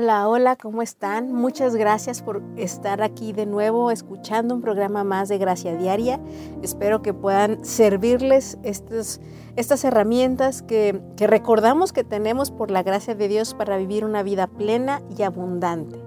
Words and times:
Hola, 0.00 0.28
hola, 0.28 0.54
¿cómo 0.54 0.80
están? 0.80 1.32
Muchas 1.32 1.74
gracias 1.74 2.22
por 2.22 2.40
estar 2.56 3.02
aquí 3.02 3.32
de 3.32 3.46
nuevo 3.46 3.90
escuchando 3.90 4.54
un 4.54 4.60
programa 4.60 5.02
más 5.02 5.28
de 5.28 5.38
Gracia 5.38 5.74
Diaria. 5.76 6.20
Espero 6.62 7.02
que 7.02 7.12
puedan 7.12 7.64
servirles 7.64 8.58
estos, 8.62 9.20
estas 9.56 9.82
herramientas 9.82 10.62
que, 10.62 11.02
que 11.16 11.26
recordamos 11.26 11.92
que 11.92 12.04
tenemos 12.04 12.52
por 12.52 12.70
la 12.70 12.84
gracia 12.84 13.16
de 13.16 13.26
Dios 13.26 13.54
para 13.54 13.76
vivir 13.76 14.04
una 14.04 14.22
vida 14.22 14.46
plena 14.46 15.02
y 15.18 15.22
abundante. 15.22 15.98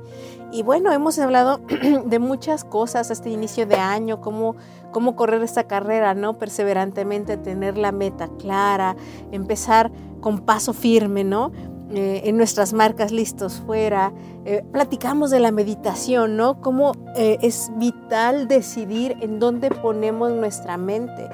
Y 0.53 0.63
bueno, 0.63 0.93
hemos 0.93 1.19
hablado 1.19 1.59
de 2.05 2.19
muchas 2.19 2.63
cosas 2.63 3.11
este 3.11 3.29
inicio 3.29 3.65
de 3.65 3.75
año, 3.75 4.21
cómo, 4.21 4.55
cómo 4.93 5.17
correr 5.17 5.43
esta 5.43 5.65
carrera, 5.65 6.13
¿no? 6.13 6.37
Perseverantemente, 6.37 7.35
tener 7.35 7.77
la 7.77 7.91
meta 7.91 8.29
clara, 8.37 8.95
empezar 9.33 9.91
con 10.21 10.39
paso 10.39 10.73
firme, 10.73 11.23
¿no? 11.23 11.51
Eh, 11.93 12.29
en 12.29 12.37
nuestras 12.37 12.71
marcas 12.71 13.11
listos 13.11 13.61
fuera. 13.65 14.13
Eh, 14.45 14.63
platicamos 14.71 15.29
de 15.29 15.41
la 15.41 15.51
meditación, 15.51 16.37
¿no? 16.37 16.61
Cómo 16.61 16.93
eh, 17.17 17.37
es 17.41 17.69
vital 17.75 18.47
decidir 18.47 19.17
en 19.19 19.39
dónde 19.39 19.71
ponemos 19.71 20.31
nuestra 20.31 20.77
mente. 20.77 21.27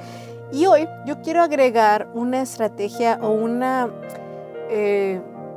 Y 0.51 0.65
hoy 0.65 0.87
yo 1.05 1.21
quiero 1.21 1.43
agregar 1.43 2.09
una 2.15 2.41
estrategia 2.41 3.19
o 3.21 3.29
una, 3.31 3.91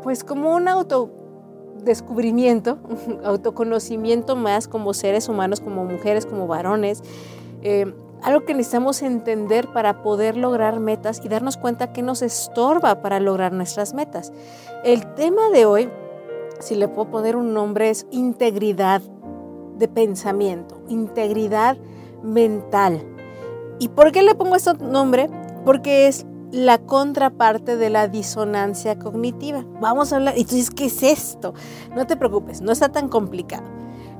pues 0.02 0.22
como 0.22 0.54
un 0.54 0.68
autodescubrimiento, 0.68 2.78
autoconocimiento 3.24 4.36
más 4.36 4.68
como 4.68 4.92
seres 4.92 5.30
humanos, 5.30 5.60
como 5.60 5.84
mujeres, 5.84 6.26
como 6.26 6.46
varones 6.46 7.02
algo 8.22 8.44
que 8.44 8.54
necesitamos 8.54 9.02
entender 9.02 9.68
para 9.72 10.02
poder 10.02 10.36
lograr 10.36 10.80
metas 10.80 11.20
y 11.24 11.28
darnos 11.28 11.56
cuenta 11.56 11.92
que 11.92 12.02
nos 12.02 12.22
estorba 12.22 13.02
para 13.02 13.20
lograr 13.20 13.52
nuestras 13.52 13.94
metas. 13.94 14.32
El 14.84 15.14
tema 15.14 15.50
de 15.52 15.66
hoy, 15.66 15.90
si 16.60 16.74
le 16.74 16.88
puedo 16.88 17.10
poner 17.10 17.36
un 17.36 17.54
nombre, 17.54 17.90
es 17.90 18.06
integridad 18.10 19.02
de 19.76 19.88
pensamiento, 19.88 20.82
integridad 20.88 21.76
mental. 22.22 23.02
¿Y 23.78 23.88
por 23.88 24.12
qué 24.12 24.22
le 24.22 24.34
pongo 24.34 24.56
este 24.56 24.74
nombre? 24.74 25.30
Porque 25.64 26.06
es 26.06 26.26
la 26.52 26.78
contraparte 26.78 27.76
de 27.76 27.90
la 27.90 28.08
disonancia 28.08 28.98
cognitiva. 28.98 29.64
Vamos 29.80 30.12
a 30.12 30.16
hablar, 30.16 30.34
dices, 30.34 30.70
¿qué 30.70 30.86
es 30.86 31.02
esto? 31.02 31.54
No 31.94 32.06
te 32.06 32.16
preocupes, 32.16 32.60
no 32.60 32.72
está 32.72 32.90
tan 32.90 33.08
complicado. 33.08 33.64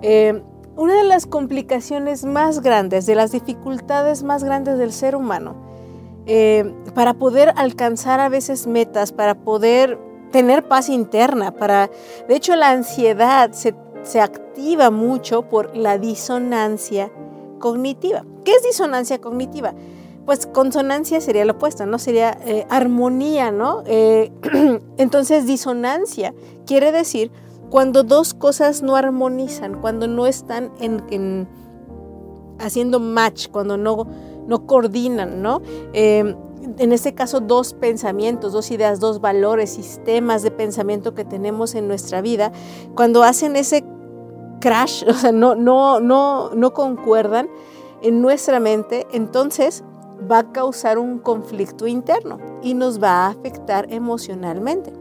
Eh, 0.02 0.42
una 0.80 0.94
de 0.94 1.04
las 1.04 1.26
complicaciones 1.26 2.24
más 2.24 2.62
grandes, 2.62 3.04
de 3.04 3.14
las 3.14 3.32
dificultades 3.32 4.22
más 4.22 4.44
grandes 4.44 4.78
del 4.78 4.94
ser 4.94 5.14
humano, 5.14 5.54
eh, 6.24 6.72
para 6.94 7.12
poder 7.12 7.52
alcanzar 7.56 8.18
a 8.18 8.30
veces 8.30 8.66
metas, 8.66 9.12
para 9.12 9.34
poder 9.34 9.98
tener 10.32 10.66
paz 10.66 10.88
interna, 10.88 11.50
para, 11.50 11.90
de 12.26 12.34
hecho 12.34 12.56
la 12.56 12.70
ansiedad 12.70 13.52
se, 13.52 13.74
activa 14.22 14.90
mucho 14.90 15.42
por 15.42 15.76
la 15.76 15.98
disonancia 15.98 17.12
cognitiva. 17.58 18.24
¿Qué 18.46 18.52
es 18.52 18.62
disonancia 18.62 19.20
cognitiva? 19.20 19.74
Pues 20.24 20.46
consonancia 20.46 21.20
sería 21.20 21.44
lo 21.44 21.52
opuesto, 21.52 21.84
¿no? 21.84 21.98
Sería 21.98 22.38
eh, 22.46 22.64
armonía, 22.70 23.50
¿no? 23.50 23.82
Eh, 23.84 24.32
entonces 24.96 25.46
disonancia 25.46 26.32
quiere 26.64 26.90
decir 26.90 27.30
cuando 27.70 28.02
dos 28.02 28.34
cosas 28.34 28.82
no 28.82 28.96
armonizan, 28.96 29.80
cuando 29.80 30.08
no 30.08 30.26
están 30.26 30.72
en, 30.80 31.48
haciendo 32.58 32.98
match, 33.00 33.48
cuando 33.48 33.76
no, 33.76 34.06
no 34.46 34.66
coordinan, 34.66 35.40
¿no? 35.40 35.62
Em, 35.92 36.36
en 36.78 36.92
este 36.92 37.14
caso, 37.14 37.40
dos 37.40 37.72
pensamientos, 37.72 38.52
dos 38.52 38.70
ideas, 38.70 39.00
dos 39.00 39.20
valores, 39.20 39.70
sistemas 39.70 40.42
de 40.42 40.50
pensamiento 40.50 41.14
que 41.14 41.24
tenemos 41.24 41.74
en 41.74 41.88
nuestra 41.88 42.20
vida, 42.20 42.52
cuando 42.94 43.22
hacen 43.22 43.56
ese 43.56 43.84
crash, 44.60 45.04
o 45.08 45.14
sea, 45.14 45.32
no, 45.32 45.54
no, 45.54 46.00
no, 46.00 46.50
no 46.54 46.72
concuerdan 46.72 47.48
en 48.02 48.20
nuestra 48.20 48.60
mente, 48.60 49.06
entonces 49.12 49.84
va 50.30 50.38
a 50.40 50.52
causar 50.52 50.98
un 50.98 51.18
conflicto 51.18 51.86
interno 51.86 52.38
y 52.62 52.74
nos 52.74 53.02
va 53.02 53.26
a 53.26 53.28
afectar 53.28 53.86
emocionalmente. 53.92 54.92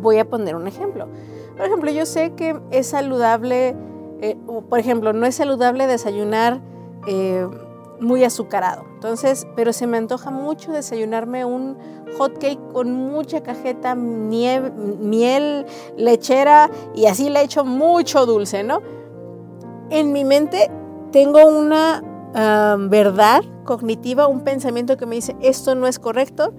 Voy 0.00 0.18
a 0.18 0.28
poner 0.28 0.54
un 0.54 0.66
ejemplo. 0.66 1.08
Por 1.58 1.66
ejemplo, 1.66 1.90
yo 1.90 2.06
sé 2.06 2.34
que 2.34 2.56
es 2.70 2.86
saludable, 2.86 3.74
eh, 4.20 4.36
por 4.70 4.78
ejemplo, 4.78 5.12
no 5.12 5.26
es 5.26 5.34
saludable 5.34 5.88
desayunar 5.88 6.60
eh, 7.08 7.48
muy 7.98 8.22
azucarado. 8.22 8.84
Entonces, 8.94 9.44
pero 9.56 9.72
se 9.72 9.88
me 9.88 9.96
antoja 9.96 10.30
mucho 10.30 10.70
desayunarme 10.70 11.44
un 11.44 11.76
hot 12.16 12.38
cake 12.38 12.60
con 12.72 12.92
mucha 12.92 13.42
cajeta, 13.42 13.96
miel, 13.96 15.66
lechera 15.96 16.70
y 16.94 17.06
así 17.06 17.28
le 17.28 17.42
echo 17.42 17.64
mucho 17.64 18.24
dulce, 18.24 18.62
¿no? 18.62 18.80
En 19.90 20.12
mi 20.12 20.24
mente 20.24 20.70
tengo 21.10 21.44
una 21.44 22.04
verdad 22.88 23.42
cognitiva, 23.64 24.28
un 24.28 24.42
pensamiento 24.42 24.96
que 24.96 25.06
me 25.06 25.16
dice 25.16 25.34
esto 25.40 25.74
no 25.74 25.88
es 25.88 25.98
correcto, 25.98 26.52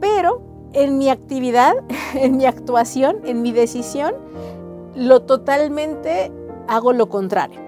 pero 0.00 0.47
en 0.72 0.98
mi 0.98 1.08
actividad, 1.08 1.74
en 2.14 2.36
mi 2.36 2.46
actuación, 2.46 3.18
en 3.24 3.42
mi 3.42 3.52
decisión, 3.52 4.14
lo 4.94 5.22
totalmente 5.22 6.32
hago 6.66 6.92
lo 6.92 7.08
contrario. 7.08 7.60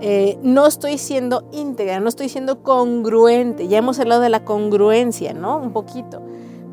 Eh, 0.00 0.38
no 0.42 0.66
estoy 0.66 0.98
siendo 0.98 1.48
íntegra, 1.52 2.00
no 2.00 2.08
estoy 2.08 2.28
siendo 2.28 2.62
congruente. 2.62 3.68
Ya 3.68 3.78
hemos 3.78 4.00
hablado 4.00 4.20
de 4.20 4.28
la 4.28 4.44
congruencia, 4.44 5.32
¿no? 5.32 5.58
Un 5.58 5.72
poquito. 5.72 6.20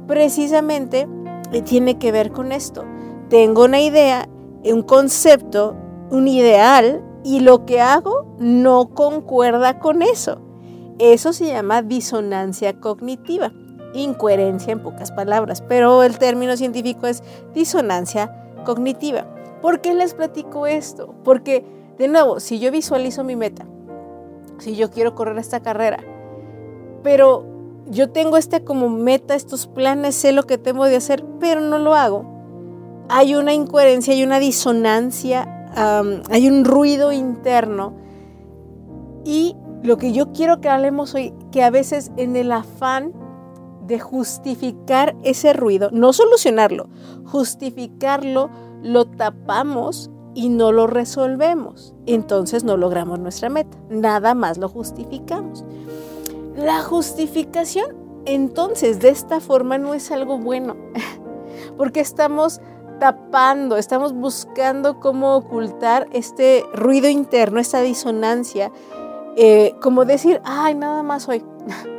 Precisamente 0.07 1.07
eh, 1.51 1.61
tiene 1.61 1.97
que 1.97 2.11
ver 2.11 2.31
con 2.31 2.51
esto. 2.51 2.83
Tengo 3.29 3.65
una 3.65 3.79
idea, 3.79 4.27
un 4.65 4.81
concepto, 4.81 5.75
un 6.09 6.27
ideal 6.27 7.03
y 7.23 7.41
lo 7.41 7.65
que 7.65 7.79
hago 7.79 8.35
no 8.39 8.89
concuerda 8.89 9.79
con 9.79 10.01
eso. 10.01 10.41
Eso 10.97 11.31
se 11.31 11.47
llama 11.47 11.83
disonancia 11.83 12.79
cognitiva 12.79 13.53
incoherencia 13.93 14.71
en 14.71 14.81
pocas 14.81 15.11
palabras, 15.11 15.61
pero 15.61 16.03
el 16.03 16.17
término 16.17 16.55
científico 16.57 17.07
es 17.07 17.23
disonancia 17.53 18.45
cognitiva. 18.65 19.25
¿Por 19.61 19.81
qué 19.81 19.93
les 19.93 20.13
platico 20.13 20.67
esto? 20.67 21.13
Porque, 21.23 21.65
de 21.97 22.07
nuevo, 22.07 22.39
si 22.39 22.59
yo 22.59 22.71
visualizo 22.71 23.23
mi 23.23 23.35
meta, 23.35 23.65
si 24.59 24.75
yo 24.75 24.89
quiero 24.89 25.15
correr 25.15 25.37
esta 25.37 25.59
carrera, 25.59 26.03
pero 27.03 27.45
yo 27.87 28.11
tengo 28.11 28.37
este 28.37 28.63
como 28.63 28.89
meta, 28.89 29.35
estos 29.35 29.67
planes, 29.67 30.15
sé 30.15 30.31
lo 30.31 30.43
que 30.43 30.57
tengo 30.57 30.85
de 30.85 30.95
hacer, 30.95 31.25
pero 31.39 31.61
no 31.61 31.77
lo 31.77 31.95
hago, 31.95 32.25
hay 33.09 33.35
una 33.35 33.53
incoherencia, 33.53 34.13
hay 34.13 34.23
una 34.23 34.39
disonancia, 34.39 35.67
hay 36.29 36.47
un 36.47 36.65
ruido 36.65 37.11
interno 37.11 37.93
y 39.23 39.55
lo 39.83 39.97
que 39.97 40.11
yo 40.11 40.31
quiero 40.31 40.61
que 40.61 40.69
hablemos 40.69 41.13
hoy, 41.15 41.33
que 41.51 41.63
a 41.63 41.69
veces 41.69 42.11
en 42.17 42.35
el 42.35 42.51
afán 42.51 43.13
de 43.91 43.99
justificar 43.99 45.17
ese 45.21 45.51
ruido, 45.51 45.89
no 45.91 46.13
solucionarlo, 46.13 46.87
justificarlo, 47.25 48.49
lo 48.81 49.03
tapamos 49.03 50.09
y 50.33 50.47
no 50.47 50.71
lo 50.71 50.87
resolvemos. 50.87 51.93
Entonces 52.05 52.63
no 52.63 52.77
logramos 52.77 53.19
nuestra 53.19 53.49
meta. 53.49 53.77
Nada 53.89 54.33
más 54.33 54.57
lo 54.57 54.69
justificamos. 54.69 55.65
La 56.55 56.81
justificación, 56.81 57.97
entonces, 58.23 59.01
de 59.01 59.09
esta 59.09 59.41
forma 59.41 59.77
no 59.77 59.93
es 59.93 60.09
algo 60.09 60.37
bueno, 60.37 60.77
porque 61.77 61.99
estamos 61.99 62.61
tapando, 63.01 63.75
estamos 63.75 64.13
buscando 64.13 65.01
cómo 65.01 65.35
ocultar 65.35 66.07
este 66.13 66.63
ruido 66.73 67.09
interno, 67.09 67.59
esta 67.59 67.81
disonancia, 67.81 68.71
eh, 69.35 69.75
como 69.81 70.05
decir, 70.05 70.39
ay, 70.45 70.75
nada 70.75 71.03
más 71.03 71.27
hoy, 71.27 71.43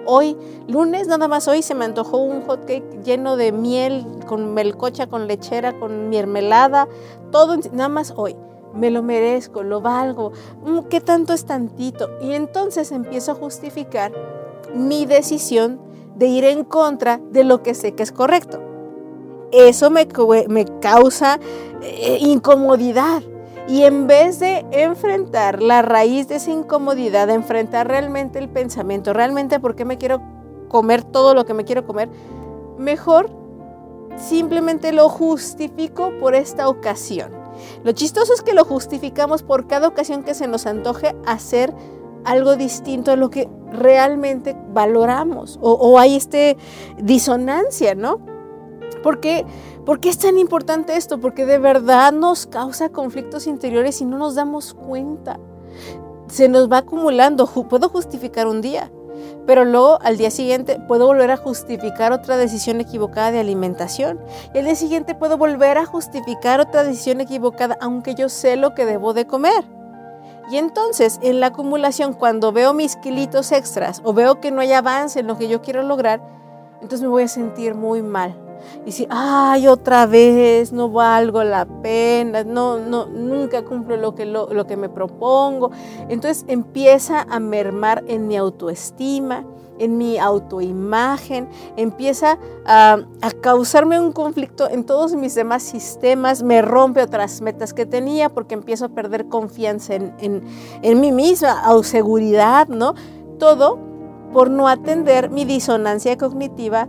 Hoy, 0.06 0.36
lunes, 0.66 1.06
nada 1.06 1.28
más 1.28 1.46
hoy 1.48 1.62
se 1.62 1.74
me 1.74 1.84
antojó 1.84 2.18
un 2.18 2.42
hot 2.42 2.64
cake 2.64 3.02
lleno 3.04 3.36
de 3.36 3.52
miel, 3.52 4.04
con 4.26 4.52
melcocha, 4.54 5.06
con 5.06 5.28
lechera, 5.28 5.78
con 5.78 6.08
mermelada, 6.08 6.88
todo, 7.30 7.56
nada 7.72 7.88
más 7.88 8.12
hoy. 8.16 8.36
Me 8.74 8.90
lo 8.90 9.02
merezco, 9.02 9.62
lo 9.62 9.80
valgo. 9.80 10.32
Mm, 10.64 10.80
¿Qué 10.88 11.00
tanto 11.00 11.34
es 11.34 11.44
tantito? 11.44 12.08
Y 12.22 12.32
entonces 12.32 12.90
empiezo 12.90 13.32
a 13.32 13.34
justificar 13.34 14.12
mi 14.74 15.04
decisión 15.04 15.78
de 16.16 16.26
ir 16.26 16.44
en 16.44 16.64
contra 16.64 17.20
de 17.30 17.44
lo 17.44 17.62
que 17.62 17.74
sé 17.74 17.92
que 17.92 18.02
es 18.02 18.12
correcto. 18.12 18.60
Eso 19.52 19.90
me, 19.90 20.08
me 20.48 20.64
causa 20.80 21.38
eh, 21.82 22.18
incomodidad. 22.20 23.22
Y 23.68 23.84
en 23.84 24.06
vez 24.06 24.40
de 24.40 24.66
enfrentar 24.72 25.62
la 25.62 25.82
raíz 25.82 26.28
de 26.28 26.36
esa 26.36 26.50
incomodidad, 26.50 27.28
de 27.28 27.34
enfrentar 27.34 27.88
realmente 27.88 28.38
el 28.38 28.48
pensamiento, 28.48 29.12
realmente 29.12 29.60
por 29.60 29.76
qué 29.76 29.84
me 29.84 29.98
quiero 29.98 30.20
comer 30.68 31.02
todo 31.04 31.34
lo 31.34 31.44
que 31.44 31.54
me 31.54 31.64
quiero 31.64 31.86
comer, 31.86 32.08
mejor 32.78 33.30
simplemente 34.16 34.92
lo 34.92 35.08
justifico 35.08 36.12
por 36.20 36.34
esta 36.34 36.68
ocasión. 36.68 37.30
Lo 37.84 37.92
chistoso 37.92 38.32
es 38.34 38.42
que 38.42 38.54
lo 38.54 38.64
justificamos 38.64 39.42
por 39.42 39.66
cada 39.66 39.88
ocasión 39.88 40.22
que 40.22 40.34
se 40.34 40.48
nos 40.48 40.66
antoje 40.66 41.14
hacer 41.26 41.72
algo 42.24 42.56
distinto 42.56 43.12
a 43.12 43.16
lo 43.16 43.30
que 43.30 43.48
realmente 43.72 44.56
valoramos 44.72 45.58
o, 45.60 45.98
hay 45.98 46.16
este 46.16 46.56
disonancia, 46.98 47.94
¿no? 47.94 48.20
¿Por 49.02 49.20
qué? 49.20 49.44
¿Por 49.84 50.00
qué 50.00 50.08
es 50.08 50.18
tan 50.18 50.38
importante 50.38 50.96
esto? 50.96 51.18
Porque 51.18 51.44
de 51.44 51.58
verdad 51.58 52.12
nos 52.12 52.46
causa 52.46 52.90
conflictos 52.90 53.46
interiores 53.46 54.00
y 54.00 54.04
no 54.04 54.18
nos 54.18 54.34
damos 54.34 54.74
cuenta. 54.74 55.38
Se 56.28 56.48
nos 56.48 56.70
va 56.70 56.78
acumulando. 56.78 57.46
Puedo 57.46 57.88
justificar 57.88 58.46
un 58.46 58.60
día, 58.60 58.90
pero 59.46 59.64
luego 59.64 59.98
al 60.02 60.16
día 60.16 60.30
siguiente 60.30 60.80
puedo 60.86 61.06
volver 61.06 61.30
a 61.30 61.36
justificar 61.36 62.12
otra 62.12 62.36
decisión 62.36 62.80
equivocada 62.80 63.32
de 63.32 63.40
alimentación. 63.40 64.20
Y 64.54 64.58
al 64.58 64.64
día 64.64 64.76
siguiente 64.76 65.14
puedo 65.14 65.36
volver 65.36 65.78
a 65.78 65.86
justificar 65.86 66.60
otra 66.60 66.84
decisión 66.84 67.20
equivocada, 67.20 67.76
aunque 67.80 68.14
yo 68.14 68.28
sé 68.28 68.56
lo 68.56 68.74
que 68.74 68.86
debo 68.86 69.14
de 69.14 69.26
comer. 69.26 69.64
Y 70.50 70.56
entonces, 70.56 71.18
en 71.22 71.40
la 71.40 71.48
acumulación, 71.48 72.14
cuando 72.14 72.52
veo 72.52 72.72
mis 72.72 72.96
kilitos 72.96 73.52
extras 73.52 74.00
o 74.04 74.12
veo 74.12 74.40
que 74.40 74.50
no 74.50 74.60
hay 74.60 74.72
avance 74.72 75.20
en 75.20 75.26
lo 75.26 75.38
que 75.38 75.48
yo 75.48 75.62
quiero 75.62 75.82
lograr, 75.82 76.20
entonces 76.82 77.02
me 77.02 77.08
voy 77.08 77.22
a 77.22 77.28
sentir 77.28 77.74
muy 77.74 78.02
mal. 78.02 78.41
Y 78.84 78.92
si, 78.92 79.06
ay, 79.10 79.68
otra 79.68 80.06
vez, 80.06 80.72
no 80.72 80.88
valgo 80.88 81.44
la 81.44 81.66
pena, 81.82 82.44
no, 82.44 82.78
no, 82.78 83.06
nunca 83.06 83.64
cumplo 83.64 83.96
lo 83.96 84.14
que, 84.14 84.24
lo, 84.24 84.66
que 84.66 84.76
me 84.76 84.88
propongo. 84.88 85.70
Entonces 86.08 86.44
empieza 86.48 87.22
a 87.22 87.38
mermar 87.38 88.04
en 88.08 88.26
mi 88.26 88.36
autoestima, 88.36 89.44
en 89.78 89.98
mi 89.98 90.18
autoimagen, 90.18 91.48
empieza 91.76 92.38
a, 92.66 92.98
causarme 93.40 94.00
un 94.00 94.12
conflicto 94.12 94.68
en 94.68 94.84
todos 94.84 95.14
mis 95.14 95.34
demás 95.34 95.62
sistemas, 95.62 96.42
me 96.42 96.62
rompe 96.62 97.02
otras 97.02 97.40
metas 97.40 97.72
que 97.72 97.86
tenía 97.86 98.28
porque 98.28 98.54
empiezo 98.54 98.86
a 98.86 98.88
perder 98.90 99.28
confianza 99.28 99.94
en, 99.94 100.14
en, 100.18 100.42
en 100.82 101.00
mí 101.00 101.12
misma, 101.12 101.72
o 101.72 101.82
seguridad, 101.82 102.68
¿no? 102.68 102.94
Todo 103.38 103.78
por 104.32 104.50
no 104.50 104.68
atender 104.68 105.30
mi 105.30 105.44
disonancia 105.44 106.16
cognitiva 106.16 106.88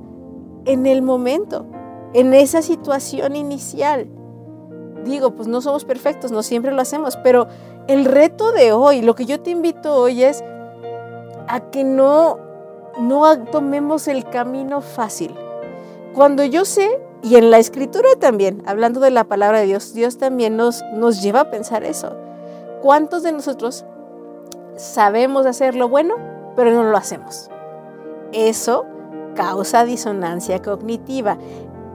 en 0.66 0.86
el 0.86 1.02
momento, 1.02 1.66
en 2.14 2.34
esa 2.34 2.62
situación 2.62 3.36
inicial. 3.36 4.08
Digo, 5.04 5.32
pues 5.32 5.48
no 5.48 5.62
somos 5.62 5.86
perfectos, 5.86 6.32
no 6.32 6.44
siempre 6.44 6.72
lo 6.72 6.82
hacemos, 6.82 7.18
pero 7.18 7.48
el 7.88 8.06
reto 8.06 8.52
de 8.52 8.72
hoy, 8.72 9.02
lo 9.02 9.16
que 9.16 9.26
yo 9.26 9.42
te 9.42 9.50
invito 9.50 9.96
hoy 9.96 10.24
es 10.24 10.44
a 11.48 11.60
que 11.72 11.84
no, 11.84 12.38
no 13.00 13.44
tomemos 13.46 14.08
el 14.08 14.24
camino 14.24 14.82
fácil. 14.82 15.36
Cuando 16.14 16.44
yo 16.46 16.64
sé, 16.64 17.02
y 17.22 17.36
en 17.36 17.52
la 17.52 17.58
escritura 17.58 18.08
también, 18.20 18.64
hablando 18.66 19.00
de 19.00 19.10
la 19.10 19.26
palabra 19.26 19.60
de 19.60 19.66
Dios, 19.66 19.94
Dios 19.94 20.18
también 20.18 20.56
nos, 20.56 20.84
nos 20.94 21.22
lleva 21.22 21.42
a 21.42 21.52
pensar 21.52 21.84
eso. 21.84 22.16
¿Cuántos 22.82 23.24
de 23.24 23.32
nosotros 23.32 23.86
sabemos 24.76 25.46
hacer 25.46 25.76
lo 25.76 25.90
bueno, 25.90 26.16
pero 26.56 26.72
no 26.72 26.84
lo 26.84 26.98
hacemos? 26.98 27.50
Eso 28.32 28.86
causa 29.34 29.86
disonancia 29.86 30.62
cognitiva. 30.62 31.38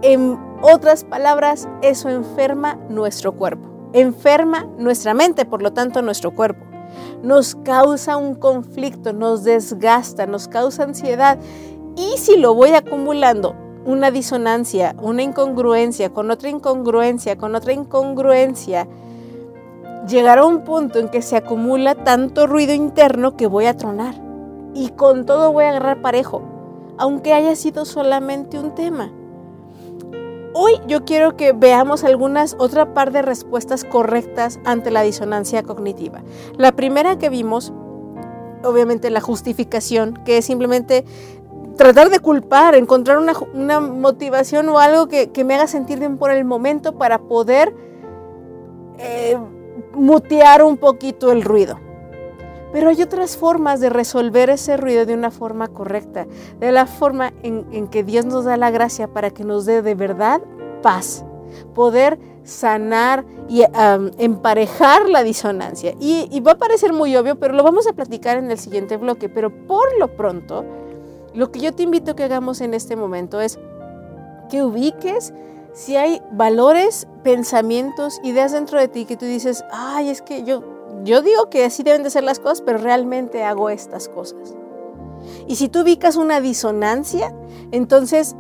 En 0.03 0.39
otras 0.63 1.05
palabras, 1.05 1.69
eso 1.83 2.09
enferma 2.09 2.79
nuestro 2.89 3.33
cuerpo, 3.33 3.69
enferma 3.93 4.67
nuestra 4.79 5.15
mente, 5.15 5.45
por 5.45 5.63
lo 5.63 5.73
tanto 5.73 6.03
nuestro 6.03 6.35
cuerpo. 6.35 6.65
Nos 7.23 7.55
causa 7.57 8.17
un 8.17 8.35
conflicto, 8.35 9.13
nos 9.13 9.45
desgasta, 9.45 10.27
nos 10.27 10.49
causa 10.49 10.85
ansiedad. 10.85 11.39
Y 11.97 12.17
si 12.19 12.37
lo 12.37 12.55
voy 12.55 12.71
acumulando, 12.71 13.55
una 13.85 14.11
disonancia, 14.11 14.95
una 15.01 15.23
incongruencia, 15.23 16.11
con 16.11 16.31
otra 16.31 16.49
incongruencia, 16.49 17.37
con 17.37 17.55
otra 17.55 17.73
incongruencia, 17.73 18.87
llegará 20.07 20.45
un 20.45 20.63
punto 20.63 20.99
en 20.99 21.09
que 21.09 21.23
se 21.23 21.37
acumula 21.37 21.95
tanto 21.95 22.47
ruido 22.47 22.73
interno 22.73 23.37
que 23.37 23.47
voy 23.47 23.67
a 23.67 23.77
tronar. 23.77 24.15
Y 24.75 24.91
con 24.91 25.27
todo 25.27 25.53
voy 25.53 25.65
a 25.65 25.71
agarrar 25.71 26.03
parejo 26.03 26.58
aunque 26.99 27.33
haya 27.33 27.57
sido 27.57 27.85
solamente 27.85 28.59
un 28.59 28.75
tema. 28.75 29.13
Hoy 30.55 30.73
yo 30.87 31.05
quiero 31.05 31.37
que 31.37 31.53
veamos 31.53 32.05
algunas, 32.05 32.57
otra 32.59 32.93
par 32.95 33.13
de 33.13 33.23
respuestas 33.23 33.85
correctas 33.85 34.59
ante 34.65 34.91
la 34.91 35.03
disonancia 35.03 35.63
cognitiva. 35.63 36.23
La 36.57 36.73
primera 36.73 37.19
que 37.19 37.29
vimos, 37.29 37.73
obviamente 38.65 39.11
la 39.11 39.21
justificación, 39.21 40.15
que 40.25 40.39
es 40.39 40.45
simplemente 40.45 41.05
tratar 41.77 42.11
de 42.11 42.19
culpar, 42.19 42.75
encontrar 42.75 43.19
una, 43.19 43.81
motivación 43.81 44.69
o 44.69 44.81
algo 44.81 45.07
que, 45.07 45.31
me 45.45 45.55
haga 45.55 45.69
sentir 45.69 46.01
bien 46.01 46.19
por 46.19 46.31
el 46.31 46.45
momento 46.45 46.99
para 46.99 47.19
poder 47.21 47.75
eh, 48.99 49.39
mutear 49.95 50.65
un 50.65 50.77
poquito 50.77 51.31
el 51.31 51.43
ruido. 51.43 51.79
Pero 52.73 52.91
hay 52.91 53.03
otras 53.03 53.37
formas 53.37 53.81
de 53.81 53.89
resolver 53.89 54.51
ese 54.51 54.77
ruido 54.77 55.07
de 55.07 55.15
una 55.15 55.31
forma 55.31 55.69
correcta, 55.69 56.27
de 56.61 56.73
la 56.73 56.87
forma 56.87 57.33
en, 57.43 57.89
que 57.89 58.05
Dios 58.05 58.27
nos 58.27 58.45
da 58.45 58.57
la 58.57 58.71
gracia 58.71 59.09
para 59.09 59.31
que 59.31 59.45
nos 59.45 59.65
dé 59.65 59.83
de 59.83 59.95
verdad 59.95 60.43
paz, 60.83 61.25
poder 61.75 62.19
sanar 62.45 63.25
y 63.49 63.65
emparejar 64.19 65.09
la 65.09 65.23
disonancia. 65.23 65.95
Y, 65.99 66.29
y 66.31 66.41
va 66.41 66.53
a 66.53 66.59
parecer 66.59 66.93
muy 66.93 67.17
obvio, 67.17 67.39
pero 67.39 67.55
lo 67.55 67.63
vamos 67.63 67.87
a 67.87 67.93
platicar 67.95 68.37
en 68.37 68.51
el 68.51 68.59
siguiente 68.59 68.97
bloque. 68.97 69.29
Pero 69.29 69.51
por 69.67 69.99
lo 69.99 70.15
pronto, 70.17 70.65
lo 71.35 71.51
que 71.51 71.61
yo 71.61 71.73
te 71.75 71.83
invito 71.83 72.13
a 72.13 72.17
que 72.17 72.25
hagamos 72.25 72.61
en 72.61 72.75
este 72.75 72.97
momento 72.97 73.41
es 73.41 73.59
que 74.51 74.63
ubiques 74.63 75.33
si 75.73 75.97
hay 75.97 76.21
valores, 76.33 77.07
pensamientos, 77.23 78.21
ideas 78.25 78.53
dentro 78.53 78.81
de 78.81 78.89
ti 78.89 79.05
que 79.05 79.17
tú 79.17 79.27
dices, 79.27 79.65
ay, 79.71 80.09
es 80.09 80.23
que 80.23 80.43
yo 80.43 80.78
yo 81.05 81.23
digo 81.23 81.51
que 81.51 81.65
así 81.65 81.83
deben 81.83 82.03
de 82.03 82.11
ser 82.11 82.25
las 82.25 82.39
cosas, 82.39 82.63
pero 82.63 82.79
realmente 82.79 83.45
hago 83.45 83.71
estas 83.71 84.09
cosas. 84.09 84.55
Y 85.47 85.57
si 85.57 85.69
tú 85.69 85.81
ubicas 85.81 86.17
una 86.17 86.41
disonancia, 86.41 87.35
entonces 87.73 88.37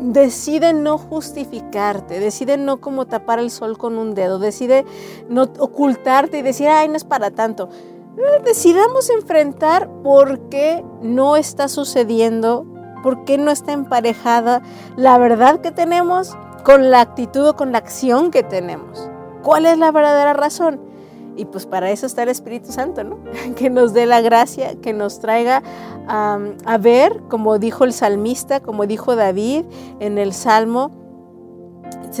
decide 0.00 0.72
no 0.72 0.98
justificarte, 0.98 2.20
decide 2.20 2.56
no 2.56 2.80
como 2.80 3.06
tapar 3.06 3.38
el 3.38 3.50
sol 3.50 3.76
con 3.76 3.98
un 3.98 4.14
dedo, 4.14 4.38
decide 4.38 4.84
no 5.28 5.42
ocultarte 5.58 6.38
y 6.38 6.42
decir, 6.42 6.68
ay, 6.68 6.88
no 6.88 6.96
es 6.96 7.04
para 7.04 7.30
tanto. 7.30 7.68
Eh, 8.16 8.42
decidamos 8.44 9.10
enfrentar 9.10 9.90
por 10.02 10.48
qué 10.48 10.84
no 11.02 11.36
está 11.36 11.68
sucediendo, 11.68 12.66
por 13.02 13.24
qué 13.24 13.38
no 13.38 13.50
está 13.50 13.72
emparejada 13.72 14.62
la 14.96 15.18
verdad 15.18 15.60
que 15.60 15.70
tenemos 15.70 16.36
con 16.64 16.90
la 16.90 17.00
actitud 17.00 17.48
o 17.48 17.56
con 17.56 17.72
la 17.72 17.78
acción 17.78 18.30
que 18.30 18.42
tenemos. 18.42 19.10
¿Cuál 19.42 19.66
es 19.66 19.78
la 19.78 19.92
verdadera 19.92 20.32
razón? 20.32 20.89
Y 21.36 21.44
pues 21.46 21.66
para 21.66 21.90
eso 21.90 22.06
está 22.06 22.22
el 22.22 22.28
Espíritu 22.28 22.72
Santo, 22.72 23.04
¿no? 23.04 23.18
Que 23.56 23.70
nos 23.70 23.92
dé 23.92 24.06
la 24.06 24.20
gracia, 24.20 24.74
que 24.80 24.92
nos 24.92 25.20
traiga 25.20 25.62
a 26.08 26.78
ver, 26.78 27.22
como 27.28 27.58
dijo 27.58 27.84
el 27.84 27.92
salmista, 27.92 28.60
como 28.60 28.86
dijo 28.86 29.14
David 29.14 29.64
en 30.00 30.18
el 30.18 30.32
Salmo, 30.32 30.90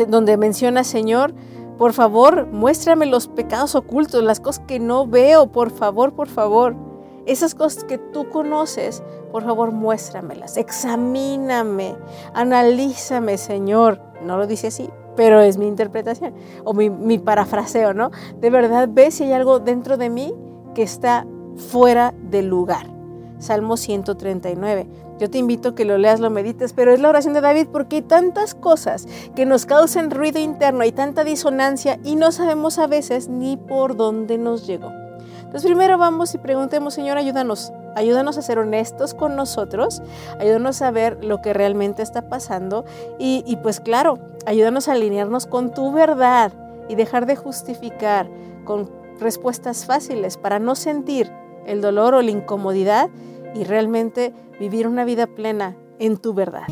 donde 0.08 0.36
menciona, 0.36 0.84
Señor, 0.84 1.34
por 1.76 1.92
favor, 1.92 2.46
muéstrame 2.46 3.06
los 3.06 3.26
pecados 3.26 3.74
ocultos, 3.74 4.22
las 4.22 4.38
cosas 4.38 4.62
que 4.66 4.78
no 4.78 5.06
veo, 5.06 5.50
por 5.50 5.70
favor, 5.70 6.12
por 6.12 6.28
favor. 6.28 6.76
Esas 7.26 7.54
cosas 7.54 7.84
que 7.84 7.98
tú 7.98 8.28
conoces, 8.28 9.02
por 9.32 9.44
favor, 9.44 9.72
muéstramelas, 9.72 10.56
examíname, 10.56 11.96
analízame, 12.34 13.38
Señor. 13.38 14.00
No 14.22 14.36
lo 14.36 14.46
dice 14.46 14.68
así, 14.68 14.90
pero 15.16 15.40
es 15.40 15.56
mi 15.58 15.66
interpretación 15.66 16.34
o 16.64 16.72
mi, 16.72 17.18
parafraseo, 17.18 17.94
¿no? 17.94 18.10
De 18.40 18.50
verdad, 18.50 18.88
ve 18.90 19.10
si 19.10 19.24
hay 19.24 19.32
algo 19.32 19.58
dentro 19.58 19.96
de 19.96 20.10
mí 20.10 20.34
que 20.74 20.82
está 20.82 21.26
fuera 21.56 22.14
del 22.30 22.48
lugar. 22.48 22.86
Salmo 23.38 23.76
139. 23.76 24.86
Yo 25.18 25.30
te 25.30 25.38
invito 25.38 25.70
a 25.70 25.74
que 25.74 25.84
lo 25.84 25.98
leas, 25.98 26.20
lo 26.20 26.30
medites, 26.30 26.72
pero 26.72 26.92
es 26.92 27.00
la 27.00 27.08
oración 27.08 27.34
de 27.34 27.40
David 27.40 27.68
porque 27.70 27.96
hay 27.96 28.02
tantas 28.02 28.54
cosas 28.54 29.06
que 29.34 29.44
nos 29.44 29.66
causan 29.66 30.10
ruido 30.10 30.38
interno, 30.38 30.80
hay 30.80 30.92
tanta 30.92 31.24
disonancia 31.24 31.98
y 32.04 32.16
no 32.16 32.32
sabemos 32.32 32.78
a 32.78 32.86
veces 32.86 33.28
ni 33.28 33.56
por 33.56 33.96
dónde 33.96 34.38
nos 34.38 34.66
llegó. 34.66 34.90
Entonces 35.40 35.68
primero 35.68 35.98
vamos 35.98 36.34
y 36.34 36.38
preguntemos, 36.38 36.94
Señor, 36.94 37.18
ayúdanos, 37.18 37.72
ayúdanos 38.00 38.38
a 38.38 38.42
ser 38.42 38.58
honestos 38.58 39.14
con 39.14 39.36
nosotros, 39.36 40.02
ayúdanos 40.38 40.80
a 40.82 40.90
ver 40.90 41.22
lo 41.22 41.42
que 41.42 41.52
realmente 41.52 42.02
está 42.02 42.22
pasando 42.22 42.84
y, 43.18 43.56
pues 43.62 43.78
claro, 43.80 44.18
ayúdanos 44.46 44.88
a 44.88 44.92
alinearnos 44.92 45.46
con 45.46 45.72
tu 45.72 45.92
verdad 45.92 46.52
y 46.88 46.94
dejar 46.94 47.26
de 47.26 47.36
justificar 47.36 48.28
con 48.64 48.90
respuestas 49.20 49.84
fáciles 49.84 50.38
para 50.38 50.58
no 50.58 50.74
sentir 50.74 51.30
el 51.66 51.82
dolor 51.82 52.14
o 52.14 52.22
la 52.22 52.30
incomodidad 52.30 53.10
y 53.54 53.64
realmente 53.64 54.32
vivir 54.58 54.88
una 54.88 55.04
vida 55.04 55.26
plena 55.26 55.76
en 55.98 56.16
tu 56.16 56.32
verdad. 56.32 56.66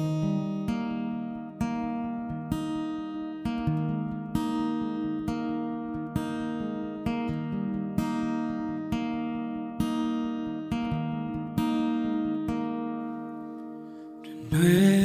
Hey. 14.50 14.97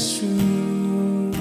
Jesús. 0.00 1.36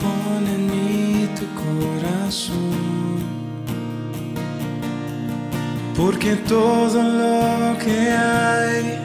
Pon 0.00 0.44
en 0.56 1.28
tu 1.38 1.46
corazón. 1.64 3.16
Porque 5.96 6.36
todo 6.54 7.02
lo 7.22 7.78
que 7.78 8.10
hay 8.10 8.98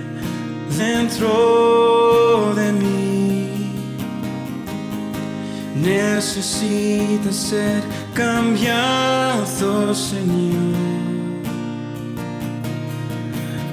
dentro 0.78 2.54
de 2.56 2.74
mí 2.74 3.72
necesita 5.76 7.32
ser 7.32 7.82
cambiado, 8.14 9.96
Señor. 9.96 10.76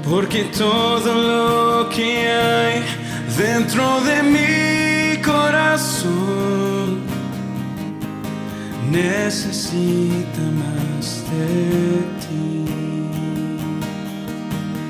Porque 0.09 0.45
todo 0.57 1.15
lo 1.15 1.72
que 1.95 2.27
hay 2.31 2.83
dentro 3.37 4.01
de 4.01 4.23
mi 4.23 5.23
corazón 5.23 7.03
necesita 8.91 10.43
más 10.63 11.23
de 11.31 12.01
ti. 12.23 12.65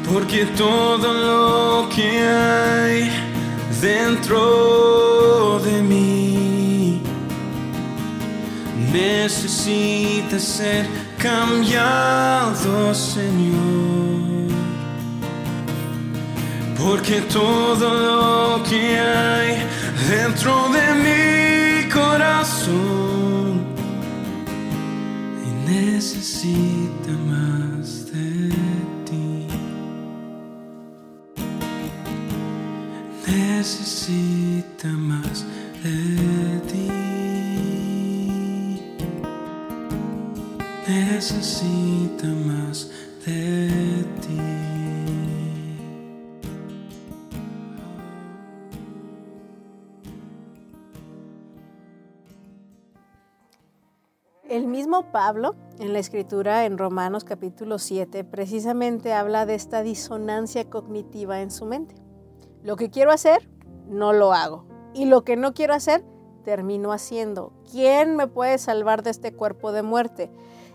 Porque 0.09 0.45
todo 0.57 1.09
lo 1.13 1.89
que 1.89 2.09
hay 2.21 3.11
dentro 3.81 5.61
de 5.65 5.83
mí 5.83 7.03
necesita 8.93 10.39
ser 10.39 10.87
cambiado, 11.19 12.95
Señor. 12.95 13.92
Porque 16.85 17.21
todo 17.23 17.89
lo 18.09 18.63
que 18.65 18.99
hay 18.99 19.57
dentro 20.11 20.69
de 20.71 20.87
mi 21.05 21.89
corazón 21.89 23.63
necesita 25.65 27.13
más 27.31 28.07
de 28.13 28.51
ti. 29.07 29.47
Necesita 33.29 34.89
más 34.89 35.45
de 35.85 36.61
ti. 36.69 36.89
Necesita 40.89 42.27
más 42.27 42.62
Pablo, 55.01 55.57
en 55.79 55.95
la 55.95 55.99
escritura 55.99 56.67
en 56.67 56.77
Romanos 56.77 57.25
capítulo 57.25 57.79
7, 57.79 58.25
precisamente 58.25 59.15
habla 59.15 59.47
de 59.47 59.55
esta 59.55 59.83
disonancia 59.83 60.69
cognitiva 60.69 61.41
en 61.41 61.51
su 61.51 61.65
mente. 61.65 61.95
Lo 62.63 62.77
que 62.77 62.91
quiero 62.91 63.11
hacer, 63.11 63.49
no 63.89 64.13
lo 64.13 64.35
hago. 64.35 64.67
Y 64.93 65.07
lo 65.07 65.25
que 65.25 65.37
no 65.37 65.55
quiero 65.55 65.73
hacer, 65.73 66.05
termino 66.45 66.93
haciendo. 66.93 67.55
¿Quién 67.71 68.17
me 68.17 68.27
puede 68.27 68.59
salvar 68.59 69.03
de 69.03 69.11
este 69.11 69.33
cuerpo 69.33 69.73
de 69.73 69.83
muerte? 69.83 70.31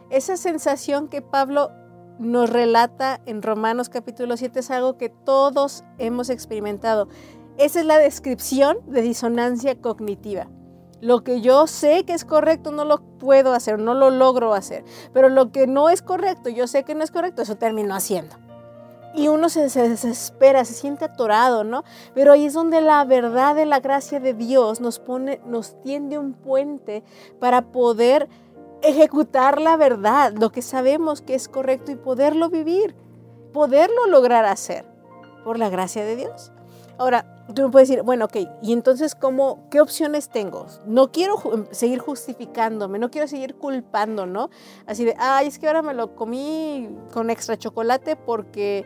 Esa 0.09 0.35
sensación 0.35 1.09
que 1.09 1.21
Pablo 1.21 1.69
nos 2.17 2.49
relata 2.49 3.21
en 3.27 3.43
Romanos 3.43 3.89
capítulo 3.89 4.35
7 4.35 4.59
es 4.59 4.71
algo 4.71 4.97
que 4.97 5.09
todos 5.09 5.83
hemos 5.99 6.31
experimentado. 6.31 7.07
Esa 7.59 7.81
es 7.81 7.85
la 7.85 7.99
descripción 7.99 8.79
de 8.87 9.03
disonancia 9.03 9.79
cognitiva. 9.79 10.47
Lo 11.01 11.23
que 11.23 11.41
yo 11.41 11.67
sé 11.67 12.05
que 12.05 12.13
es 12.13 12.25
correcto 12.25 12.71
no 12.71 12.85
lo 12.85 13.01
puedo 13.19 13.53
hacer, 13.53 13.79
no 13.79 13.93
lo 13.93 14.09
logro 14.09 14.53
hacer. 14.53 14.83
Pero 15.13 15.29
lo 15.29 15.51
que 15.51 15.67
no 15.67 15.89
es 15.89 16.01
correcto, 16.01 16.49
yo 16.49 16.67
sé 16.67 16.83
que 16.83 16.95
no 16.95 17.03
es 17.03 17.11
correcto, 17.11 17.41
eso 17.41 17.55
termino 17.55 17.93
haciendo. 17.95 18.35
Y 19.13 19.29
uno 19.29 19.49
se, 19.49 19.69
se 19.69 19.89
desespera, 19.89 20.65
se 20.65 20.73
siente 20.73 21.05
atorado, 21.05 21.63
¿no? 21.63 21.83
Pero 22.13 22.33
ahí 22.33 22.45
es 22.45 22.53
donde 22.53 22.81
la 22.81 23.03
verdad 23.05 23.55
de 23.55 23.65
la 23.65 23.79
gracia 23.79 24.19
de 24.19 24.33
Dios 24.33 24.81
nos 24.81 24.99
pone, 24.99 25.39
nos 25.45 25.81
tiende 25.81 26.17
un 26.17 26.33
puente 26.33 27.03
para 27.39 27.71
poder 27.71 28.27
ejecutar 28.81 29.59
la 29.59 29.75
verdad, 29.75 30.33
lo 30.33 30.51
que 30.51 30.61
sabemos 30.61 31.21
que 31.21 31.35
es 31.35 31.47
correcto 31.47 31.91
y 31.91 31.95
poderlo 31.95 32.49
vivir, 32.49 32.95
poderlo 33.53 34.07
lograr 34.07 34.45
hacer 34.45 34.85
por 35.43 35.57
la 35.57 35.69
gracia 35.69 36.03
de 36.03 36.15
Dios. 36.15 36.51
Ahora, 36.97 37.36
tú 37.53 37.63
me 37.63 37.69
puedes 37.69 37.87
decir, 37.87 38.03
bueno, 38.03 38.25
ok, 38.25 38.37
y 38.61 38.73
entonces, 38.73 39.15
¿cómo, 39.15 39.67
¿qué 39.69 39.81
opciones 39.81 40.29
tengo? 40.29 40.67
No 40.85 41.11
quiero 41.11 41.67
seguir 41.71 41.99
justificándome, 41.99 42.99
no 42.99 43.09
quiero 43.09 43.27
seguir 43.27 43.55
culpando, 43.55 44.25
¿no? 44.25 44.49
Así 44.85 45.05
de, 45.05 45.15
ay, 45.17 45.47
es 45.47 45.59
que 45.59 45.67
ahora 45.67 45.81
me 45.81 45.93
lo 45.93 46.15
comí 46.15 46.89
con 47.13 47.29
extra 47.29 47.57
chocolate 47.57 48.15
porque 48.15 48.85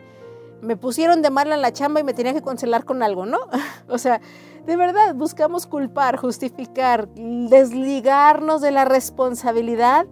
me 0.60 0.76
pusieron 0.76 1.22
de 1.22 1.30
mala 1.30 1.54
en 1.54 1.62
la 1.62 1.72
chamba 1.72 2.00
y 2.00 2.04
me 2.04 2.14
tenía 2.14 2.32
que 2.32 2.42
cancelar 2.42 2.84
con 2.84 3.02
algo, 3.02 3.26
¿no? 3.26 3.38
o 3.88 3.98
sea, 3.98 4.20
de 4.64 4.76
verdad, 4.76 5.14
buscamos 5.16 5.66
culpar, 5.66 6.16
justificar, 6.16 7.08
desligarnos 7.08 8.60
de 8.60 8.70
la 8.70 8.84
responsabilidad 8.84 10.06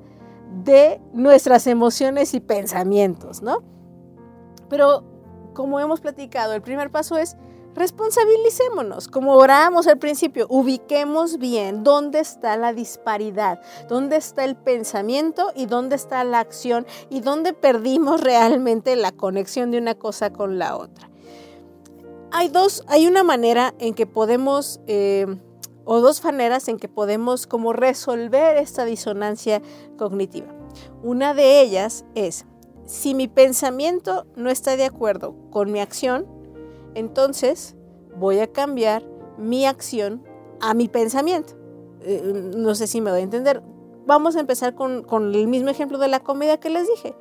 de 0.64 1.00
nuestras 1.12 1.68
emociones 1.68 2.34
y 2.34 2.40
pensamientos, 2.40 3.42
¿no? 3.42 3.62
Pero, 4.68 5.04
como 5.54 5.78
hemos 5.78 6.00
platicado, 6.00 6.54
el 6.54 6.62
primer 6.62 6.90
paso 6.90 7.16
es 7.16 7.36
responsabilicémonos, 7.74 9.08
como 9.08 9.34
oramos 9.34 9.86
al 9.86 9.98
principio, 9.98 10.46
ubiquemos 10.48 11.38
bien 11.38 11.84
dónde 11.84 12.20
está 12.20 12.56
la 12.56 12.72
disparidad, 12.72 13.60
dónde 13.88 14.16
está 14.16 14.44
el 14.44 14.56
pensamiento 14.56 15.52
y 15.54 15.66
dónde 15.66 15.96
está 15.96 16.24
la 16.24 16.40
acción 16.40 16.86
y 17.08 17.20
dónde 17.20 17.52
perdimos 17.52 18.20
realmente 18.22 18.96
la 18.96 19.12
conexión 19.12 19.70
de 19.70 19.78
una 19.78 19.94
cosa 19.94 20.32
con 20.32 20.58
la 20.58 20.76
otra. 20.76 21.10
Hay 22.32 22.48
dos, 22.48 22.84
hay 22.86 23.06
una 23.06 23.24
manera 23.24 23.74
en 23.78 23.94
que 23.94 24.06
podemos, 24.06 24.80
eh, 24.86 25.26
o 25.84 26.00
dos 26.00 26.22
maneras 26.22 26.68
en 26.68 26.78
que 26.78 26.88
podemos 26.88 27.46
como 27.46 27.72
resolver 27.72 28.56
esta 28.56 28.84
disonancia 28.84 29.60
cognitiva. 29.98 30.48
Una 31.02 31.34
de 31.34 31.60
ellas 31.60 32.04
es, 32.14 32.46
si 32.86 33.14
mi 33.14 33.26
pensamiento 33.26 34.26
no 34.36 34.50
está 34.50 34.76
de 34.76 34.84
acuerdo 34.84 35.34
con 35.50 35.72
mi 35.72 35.80
acción, 35.80 36.39
entonces 36.94 37.76
voy 38.16 38.40
a 38.40 38.52
cambiar 38.52 39.04
mi 39.38 39.66
acción 39.66 40.22
a 40.60 40.74
mi 40.74 40.88
pensamiento. 40.88 41.54
Eh, 42.02 42.52
no 42.56 42.74
sé 42.74 42.86
si 42.86 43.00
me 43.00 43.10
voy 43.10 43.20
a 43.20 43.24
entender. 43.24 43.62
Vamos 44.06 44.36
a 44.36 44.40
empezar 44.40 44.74
con, 44.74 45.02
con 45.02 45.34
el 45.34 45.46
mismo 45.46 45.70
ejemplo 45.70 45.98
de 45.98 46.08
la 46.08 46.20
comida 46.20 46.58
que 46.58 46.70
les 46.70 46.88
dije. 46.88 47.14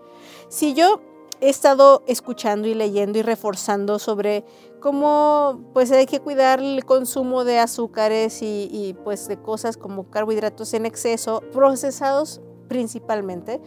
Si 0.49 0.73
yo 0.73 1.01
he 1.41 1.49
estado 1.49 2.03
escuchando 2.07 2.67
y 2.67 2.73
leyendo 2.73 3.19
y 3.19 3.21
reforzando 3.21 3.99
sobre 3.99 4.43
cómo 4.79 5.61
pues 5.73 5.91
hay 5.91 6.05
que 6.05 6.19
cuidar 6.19 6.59
el 6.59 6.83
consumo 6.85 7.45
de 7.45 7.59
azúcares 7.59 8.39
y, 8.41 8.95
pues 9.03 9.27
de 9.27 9.38
cosas 9.38 9.77
como 9.77 10.09
carbohidratos 10.09 10.73
en 10.73 10.85
exceso, 10.85 11.41
procesados 11.53 12.41
principalmente, 12.67 13.61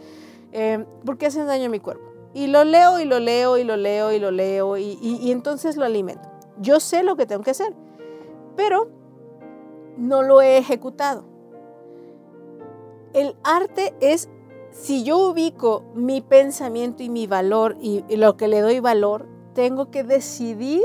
eh, 0.51 0.85
porque 1.05 1.25
hacen 1.25 1.47
daño 1.47 1.65
a 1.65 1.69
mi 1.69 1.79
cuerpo. 1.79 2.12
Y 2.33 2.47
lo 2.47 2.63
leo 2.63 2.99
y 2.99 3.05
lo 3.05 3.19
leo 3.19 3.57
y 3.57 3.63
lo 3.63 3.77
leo 3.77 4.11
y 4.11 4.19
lo 4.19 4.31
leo 4.31 4.77
y, 4.77 5.31
entonces 5.31 5.77
lo 5.77 5.85
alimento. 5.85 6.29
Yo 6.59 6.79
sé 6.79 7.03
lo 7.03 7.15
que 7.15 7.25
tengo 7.25 7.43
que 7.43 7.51
hacer, 7.51 7.73
pero 8.55 8.89
no 9.97 10.23
lo 10.23 10.41
he 10.41 10.57
ejecutado. 10.57 11.25
El 13.13 13.35
arte 13.43 13.93
es 13.99 14.29
si 14.71 15.03
yo 15.03 15.19
ubico 15.29 15.83
mi 15.93 16.21
pensamiento 16.21 17.03
y 17.03 17.09
mi 17.09 17.27
valor 17.27 17.77
y, 17.79 18.03
lo 18.15 18.35
que 18.37 18.47
le 18.47 18.61
doy 18.61 18.79
valor, 18.79 19.27
tengo 19.53 19.91
que 19.91 20.03
decidir 20.03 20.81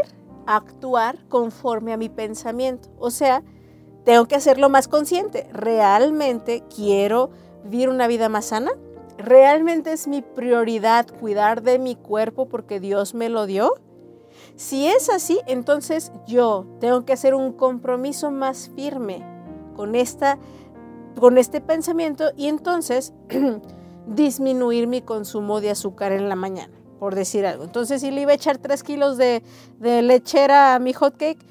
actuar 0.47 1.27
conforme 1.29 1.95
a 1.95 1.97
mi 1.97 2.11
pensamiento. 2.11 2.91
O 2.99 3.11
sea, 3.11 3.43
tengo 4.05 4.27
que 4.27 4.37
hacerlo 4.37 4.69
más 4.69 4.89
consciente. 4.89 5.49
¿Realmente 5.53 6.63
quiero 6.75 7.31
vivir 7.65 7.89
una 7.89 8.07
vida 8.07 8.29
más 8.29 8.47
sana? 8.47 8.73
¿Realmente 9.19 9.93
es 9.93 10.07
mi 10.07 10.23
prioridad 10.23 11.07
cuidar 11.19 11.63
de 11.63 11.81
mi 11.81 11.97
cuerpo 11.97 12.49
porque 12.49 12.79
Dios 12.79 13.15
me 13.15 13.29
lo 13.29 13.47
dio? 13.47 13.75
Si 14.55 14.87
es 14.87 15.11
así, 15.11 15.41
entonces 15.47 16.13
yo 16.27 16.67
tengo 16.79 17.05
que 17.05 17.13
hacer 17.13 17.35
un 17.35 17.53
compromiso 17.53 18.31
más 18.31 18.71
firme 18.77 19.25
con, 19.75 19.97
esta, 19.97 20.39
con 21.19 21.37
este 21.37 21.61
pensamiento 21.61 22.31
y 22.37 22.47
entonces 22.47 23.13
disminuir 24.07 24.87
mi 24.87 25.03
consumo 25.03 25.61
de 25.61 25.71
azúcar 25.71 26.13
en 26.13 26.29
la 26.29 26.37
mañana, 26.37 26.73
por 27.01 27.17
decir 27.17 27.45
algo. 27.45 27.65
Entonces, 27.65 28.01
si 28.01 28.13
le 28.13 28.21
iba 28.21 28.31
a 28.31 28.37
echar 28.37 28.59
3 28.59 28.83
kilos 28.85 29.17
de, 29.17 29.43
lechera 29.81 30.77
a 30.77 30.79
mi 30.79 30.93
hot 30.93 31.17
cake, 31.17 31.45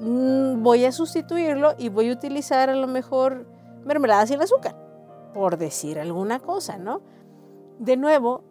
mm, 0.00 0.60
voy 0.62 0.84
a 0.84 0.92
sustituirlo 0.92 1.74
y 1.78 1.88
voy 1.88 2.10
a 2.10 2.12
utilizar 2.12 2.68
a 2.68 2.74
lo 2.74 2.88
mejor 2.88 3.46
mermelada 3.84 4.26
sin 4.26 4.40
azúcar, 4.42 4.76
por 5.34 5.58
decir 5.58 5.98
alguna 5.98 6.40
cosa, 6.40 6.78
¿no? 6.78 7.00
De 7.78 7.96
nuevo, 7.96 8.42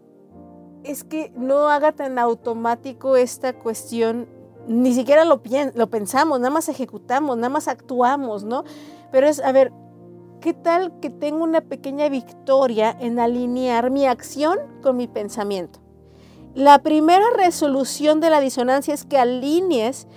es 0.84 1.04
que 1.04 1.32
no 1.36 1.70
haga 1.70 1.92
tan 1.92 2.18
automático 2.20 3.16
esta 3.16 3.54
cuestión, 3.54 4.28
ni 4.68 4.94
siquiera 4.94 5.26
lo, 5.26 5.42
pensamos, 5.42 6.40
nada 6.40 6.50
más 6.50 6.70
ejecutamos, 6.70 7.38
nada 7.38 7.50
más 7.50 7.68
actuamos, 7.68 8.44
¿no? 8.44 8.64
Pero 9.12 9.28
es, 9.28 9.40
a 9.40 9.52
ver, 9.52 9.72
¿Qué 10.42 10.56
tal 10.56 11.00
que 11.00 11.12
tengo 11.12 11.44
una 11.44 11.62
pequeña 11.62 12.10
victoria 12.10 12.98
en 13.00 13.20
alinear 13.20 13.92
mi 13.92 14.08
acción 14.08 14.58
con 14.82 14.98
mi 14.98 15.08
pensamiento? 15.08 15.80
La 16.56 16.80
primera 16.80 17.26
resolución 17.38 18.20
de 18.22 18.32
la 18.32 18.40
disonancia 18.40 18.92
es 18.96 19.06
que 19.06 19.20
alinees 19.20 20.08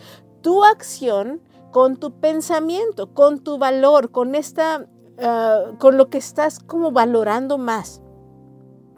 tu 0.40 0.64
acción 0.64 1.42
con 1.72 1.98
tu 1.98 2.20
pensamiento, 2.20 3.12
con 3.12 3.44
tu 3.44 3.58
valor, 3.58 4.12
con 4.12 4.34
esta, 4.34 4.86
ah, 5.20 5.72
con 5.78 5.96
lo 5.96 6.08
que 6.08 6.18
estás 6.18 6.58
como 6.58 6.92
valorando 6.92 7.58
más. 7.58 8.00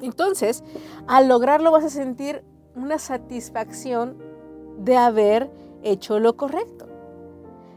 Entonces, 0.01 0.63
al 1.07 1.29
lograrlo 1.29 1.71
vas 1.71 1.85
a 1.85 1.91
sentir 1.91 2.45
una 2.75 2.99
satisfacción 2.99 4.19
de 4.79 4.97
haber 4.97 5.51
hecho 5.83 6.19
lo 6.19 6.37
correcto. 6.37 6.87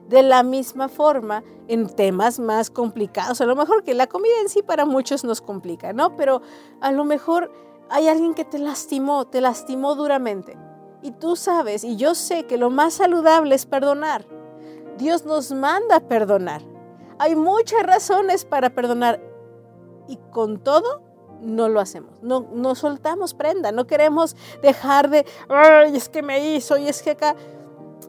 De 0.10 0.24
la 0.24 0.44
misma 0.44 0.90
forma, 0.90 1.44
en 1.68 1.88
temas 1.88 2.40
más 2.40 2.72
complicados, 2.72 3.40
a 3.42 3.46
lo 3.46 3.56
mejor 3.56 3.84
que 3.84 3.94
la 3.94 4.08
comida 4.08 4.34
en 4.42 4.50
sí 4.50 4.64
para 4.64 4.86
muchos 4.86 5.24
nos 5.24 5.40
complica, 5.40 5.94
¿no? 5.94 6.16
Pero 6.18 6.42
a 6.82 6.92
lo 6.92 7.06
mejor 7.06 7.52
hay 7.90 8.08
alguien 8.08 8.34
que 8.34 8.44
te 8.44 8.58
lastimó, 8.58 9.28
te 9.28 9.40
lastimó 9.40 9.96
duramente. 9.96 10.58
Y 11.02 11.12
tú 11.12 11.36
sabes, 11.36 11.84
y 11.84 11.96
yo 11.96 12.16
sé 12.16 12.46
que 12.46 12.58
lo 12.58 12.70
más 12.70 12.96
saludable 12.96 13.56
es 13.56 13.66
perdonar. 13.66 14.26
Dios 14.98 15.26
nos 15.26 15.52
manda 15.52 16.02
perdonar. 16.02 16.62
Hay 17.20 17.36
muchas 17.36 17.84
razones 17.84 18.46
para 18.46 18.72
perdonar. 18.72 19.22
Y 20.08 20.18
con 20.32 20.60
todo, 20.60 21.04
no 21.42 21.70
lo 21.70 21.80
hacemos. 21.80 22.12
No, 22.24 22.48
no 22.52 22.74
soltamos 22.74 23.36
prenda. 23.36 23.72
No 23.72 23.86
queremos 23.86 24.36
dejar 24.64 25.10
de, 25.10 25.26
ay, 25.50 25.96
es 25.96 26.10
que 26.10 26.24
me 26.24 26.56
hizo, 26.56 26.78
y 26.78 26.88
es 26.88 27.04
que 27.04 27.12
acá 27.12 27.36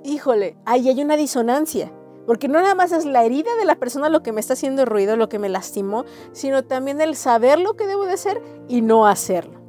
híjole, 0.04 0.56
ahí 0.64 0.88
hay 0.88 1.02
una 1.02 1.16
disonancia. 1.16 1.92
Porque 2.26 2.48
no 2.48 2.60
nada 2.60 2.74
más 2.74 2.92
es 2.92 3.04
la 3.04 3.24
herida 3.24 3.54
de 3.56 3.64
la 3.64 3.76
persona 3.76 4.08
lo 4.08 4.22
que 4.22 4.32
me 4.32 4.40
está 4.40 4.52
haciendo 4.52 4.84
ruido, 4.84 5.16
lo 5.16 5.28
que 5.28 5.38
me 5.38 5.48
lastimó, 5.48 6.04
sino 6.32 6.64
también 6.64 7.00
el 7.00 7.16
saber 7.16 7.58
lo 7.58 7.74
que 7.74 7.86
debo 7.86 8.04
de 8.04 8.12
hacer 8.12 8.42
y 8.68 8.82
no 8.82 9.06
hacerlo. 9.06 9.60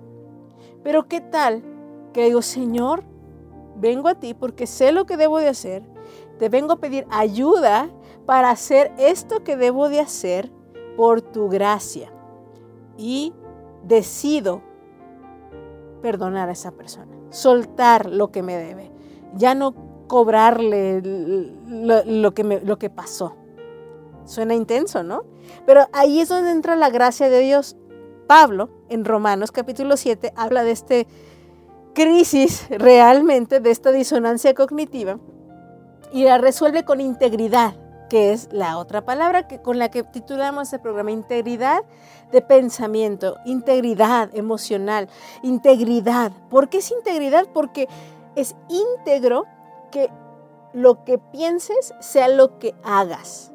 Pero 0.83 1.07
¿qué 1.07 1.21
tal 1.21 1.63
que 2.13 2.25
digo, 2.25 2.41
Señor, 2.41 3.03
vengo 3.77 4.09
a 4.09 4.15
ti 4.15 4.33
porque 4.33 4.67
sé 4.67 4.91
lo 4.91 5.05
que 5.05 5.17
debo 5.17 5.39
de 5.39 5.47
hacer, 5.47 5.83
te 6.37 6.49
vengo 6.49 6.73
a 6.73 6.79
pedir 6.79 7.07
ayuda 7.09 7.89
para 8.31 8.49
hacer 8.49 8.93
esto 8.97 9.43
que 9.43 9.57
debo 9.57 9.89
de 9.89 9.99
hacer 9.99 10.49
por 10.95 11.21
tu 11.21 11.49
gracia. 11.49 12.13
Y 12.97 13.33
decido 13.83 14.61
perdonar 16.01 16.47
a 16.47 16.53
esa 16.53 16.71
persona, 16.71 17.11
soltar 17.29 18.09
lo 18.09 18.31
que 18.31 18.41
me 18.41 18.55
debe. 18.55 18.89
Ya 19.35 19.53
no 19.53 19.75
cobrarle 20.07 21.01
lo, 21.03 22.33
que 22.33 22.43
lo 22.63 22.79
que 22.79 22.89
pasó. 22.89 23.35
Suena 24.23 24.55
intenso, 24.55 25.03
¿no? 25.03 25.25
Pero 25.65 25.87
ahí 25.91 26.21
es 26.21 26.29
donde 26.29 26.51
entra 26.51 26.77
la 26.77 26.89
gracia 26.89 27.27
de 27.27 27.39
Dios. 27.39 27.75
Pablo, 28.27 28.69
en 28.87 29.03
Romanos 29.03 29.51
capítulo 29.51 29.97
7, 29.97 30.31
habla 30.37 30.63
de 30.63 30.71
este 30.71 31.05
crisis 31.93 32.65
realmente, 32.69 33.59
de 33.59 33.71
esta 33.71 33.91
disonancia 33.91 34.53
cognitiva, 34.53 35.19
y 36.13 36.23
la 36.23 36.37
resuelve 36.37 36.85
con 36.85 37.01
integridad, 37.01 37.75
que 38.11 38.33
es 38.33 38.49
la 38.51 38.77
otra 38.77 39.05
palabra 39.05 39.47
que, 39.47 39.61
con 39.61 39.79
la 39.79 39.89
que 39.89 40.03
titulamos 40.03 40.63
este 40.63 40.79
programa, 40.79 41.11
integridad 41.11 41.85
de 42.33 42.41
pensamiento, 42.41 43.37
integridad 43.45 44.35
emocional, 44.35 45.07
integridad. 45.43 46.33
¿Por 46.49 46.67
qué 46.67 46.79
es 46.79 46.91
integridad? 46.91 47.47
Porque 47.53 47.87
es 48.35 48.53
íntegro 48.67 49.45
que 49.91 50.09
lo 50.73 51.05
que 51.05 51.19
pienses 51.19 51.93
sea 52.01 52.27
lo 52.27 52.59
que 52.59 52.75
hagas, 52.83 53.53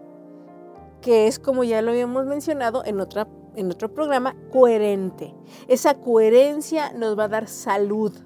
que 1.02 1.26
es 1.26 1.38
como 1.38 1.62
ya 1.62 1.82
lo 1.82 1.90
habíamos 1.90 2.24
mencionado 2.24 2.82
en, 2.86 2.98
otra, 2.98 3.28
en 3.56 3.70
otro 3.70 3.92
programa, 3.92 4.34
coherente. 4.50 5.34
Esa 5.68 6.00
coherencia 6.00 6.94
nos 6.94 7.18
va 7.18 7.24
a 7.24 7.28
dar 7.28 7.46
salud, 7.46 8.16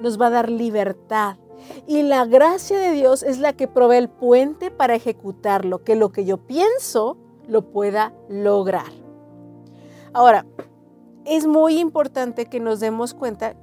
nos 0.00 0.20
va 0.20 0.26
a 0.26 0.30
dar 0.30 0.50
libertad. 0.50 1.36
Y 1.86 2.02
la 2.02 2.24
gracia 2.24 2.78
de 2.78 2.92
Dios 2.92 3.22
es 3.22 3.38
la 3.38 3.52
que 3.52 3.68
provee 3.68 3.96
el 3.96 4.08
puente 4.08 4.70
para 4.70 4.94
ejecutarlo, 4.94 5.84
que 5.84 5.96
lo 5.96 6.12
que 6.12 6.24
yo 6.24 6.38
pienso 6.38 7.16
lo 7.48 7.70
pueda 7.70 8.14
lograr. 8.28 8.90
Ahora, 10.12 10.46
es 11.24 11.46
muy 11.46 11.78
importante 11.78 12.46
que 12.46 12.60
nos 12.60 12.80
demos 12.80 13.14
cuenta 13.14 13.54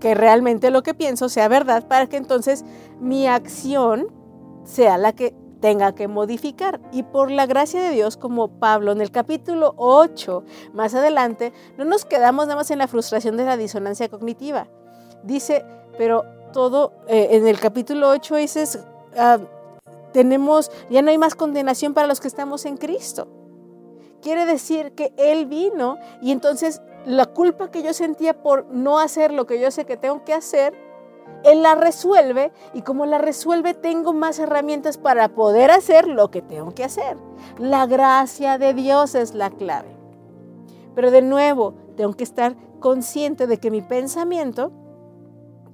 que 0.00 0.14
realmente 0.14 0.70
lo 0.70 0.82
que 0.82 0.94
pienso 0.94 1.28
sea 1.28 1.48
verdad 1.48 1.88
para 1.88 2.06
que 2.06 2.16
entonces 2.16 2.64
mi 3.00 3.26
acción 3.26 4.08
sea 4.64 4.98
la 4.98 5.12
que 5.12 5.34
tenga 5.60 5.94
que 5.94 6.06
modificar. 6.06 6.80
Y 6.92 7.02
por 7.02 7.30
la 7.30 7.46
gracia 7.46 7.82
de 7.82 7.90
Dios, 7.90 8.16
como 8.16 8.58
Pablo 8.58 8.92
en 8.92 9.00
el 9.00 9.10
capítulo 9.10 9.74
8, 9.78 10.44
más 10.74 10.94
adelante, 10.94 11.52
no 11.78 11.84
nos 11.84 12.04
quedamos 12.04 12.46
nada 12.46 12.56
más 12.56 12.70
en 12.70 12.78
la 12.78 12.88
frustración 12.88 13.36
de 13.36 13.44
la 13.44 13.56
disonancia 13.56 14.08
cognitiva. 14.08 14.68
Dice, 15.24 15.64
pero 15.98 16.24
todo, 16.56 16.94
eh, 17.06 17.28
en 17.32 17.46
el 17.46 17.60
capítulo 17.60 18.08
8 18.08 18.36
dices, 18.36 18.78
ah, 19.14 19.36
tenemos, 20.14 20.70
ya 20.88 21.02
no 21.02 21.10
hay 21.10 21.18
más 21.18 21.34
condenación 21.34 21.92
para 21.92 22.06
los 22.06 22.18
que 22.18 22.28
estamos 22.28 22.64
en 22.64 22.78
Cristo. 22.78 23.28
Quiere 24.22 24.46
decir 24.46 24.92
que 24.92 25.12
Él 25.18 25.44
vino 25.44 25.98
y 26.22 26.32
entonces 26.32 26.80
la 27.04 27.26
culpa 27.26 27.70
que 27.70 27.82
yo 27.82 27.92
sentía 27.92 28.42
por 28.42 28.64
no 28.70 28.98
hacer 28.98 29.34
lo 29.34 29.46
que 29.46 29.60
yo 29.60 29.70
sé 29.70 29.84
que 29.84 29.98
tengo 29.98 30.24
que 30.24 30.32
hacer, 30.32 30.72
Él 31.44 31.62
la 31.62 31.74
resuelve 31.74 32.52
y 32.72 32.80
como 32.80 33.04
la 33.04 33.18
resuelve 33.18 33.74
tengo 33.74 34.14
más 34.14 34.38
herramientas 34.38 34.96
para 34.96 35.28
poder 35.28 35.70
hacer 35.70 36.08
lo 36.08 36.30
que 36.30 36.40
tengo 36.40 36.70
que 36.70 36.84
hacer. 36.84 37.18
La 37.58 37.84
gracia 37.84 38.56
de 38.56 38.72
Dios 38.72 39.14
es 39.14 39.34
la 39.34 39.50
clave. 39.50 39.94
Pero 40.94 41.10
de 41.10 41.20
nuevo, 41.20 41.74
tengo 41.98 42.14
que 42.14 42.24
estar 42.24 42.56
consciente 42.80 43.46
de 43.46 43.58
que 43.58 43.70
mi 43.70 43.82
pensamiento 43.82 44.72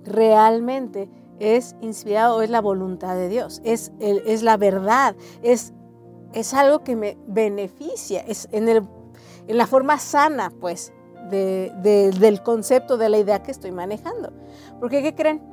realmente 0.04 1.08
es 1.38 1.76
inspirado, 1.80 2.42
es 2.42 2.50
la 2.50 2.60
voluntad 2.60 3.16
de 3.16 3.28
Dios, 3.28 3.60
es, 3.64 3.92
es 4.00 4.42
la 4.42 4.56
verdad, 4.56 5.16
es, 5.42 5.72
es 6.32 6.54
algo 6.54 6.84
que 6.84 6.96
me 6.96 7.18
beneficia, 7.26 8.20
es 8.20 8.48
en, 8.52 8.68
el, 8.68 8.86
en 9.48 9.56
la 9.56 9.66
forma 9.66 9.98
sana, 9.98 10.52
pues, 10.60 10.92
del 11.30 12.42
concepto, 12.42 12.98
de 12.98 13.08
la 13.08 13.18
idea 13.18 13.42
que 13.42 13.52
estoy 13.52 13.72
manejando. 13.72 14.32
Porque, 14.80 15.02
¿qué 15.02 15.14
creen? 15.14 15.52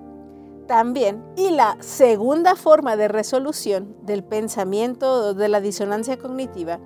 también, 0.70 1.24
y 1.36 1.50
la 1.50 1.78
segunda 1.80 2.56
forma 2.56 2.96
de 2.96 3.08
resolución 3.08 3.96
del 4.04 4.24
pensamiento, 4.24 5.34
de 5.34 5.50
la 5.50 5.62
disonancia 5.62 6.20
cognitiva, 6.20 6.80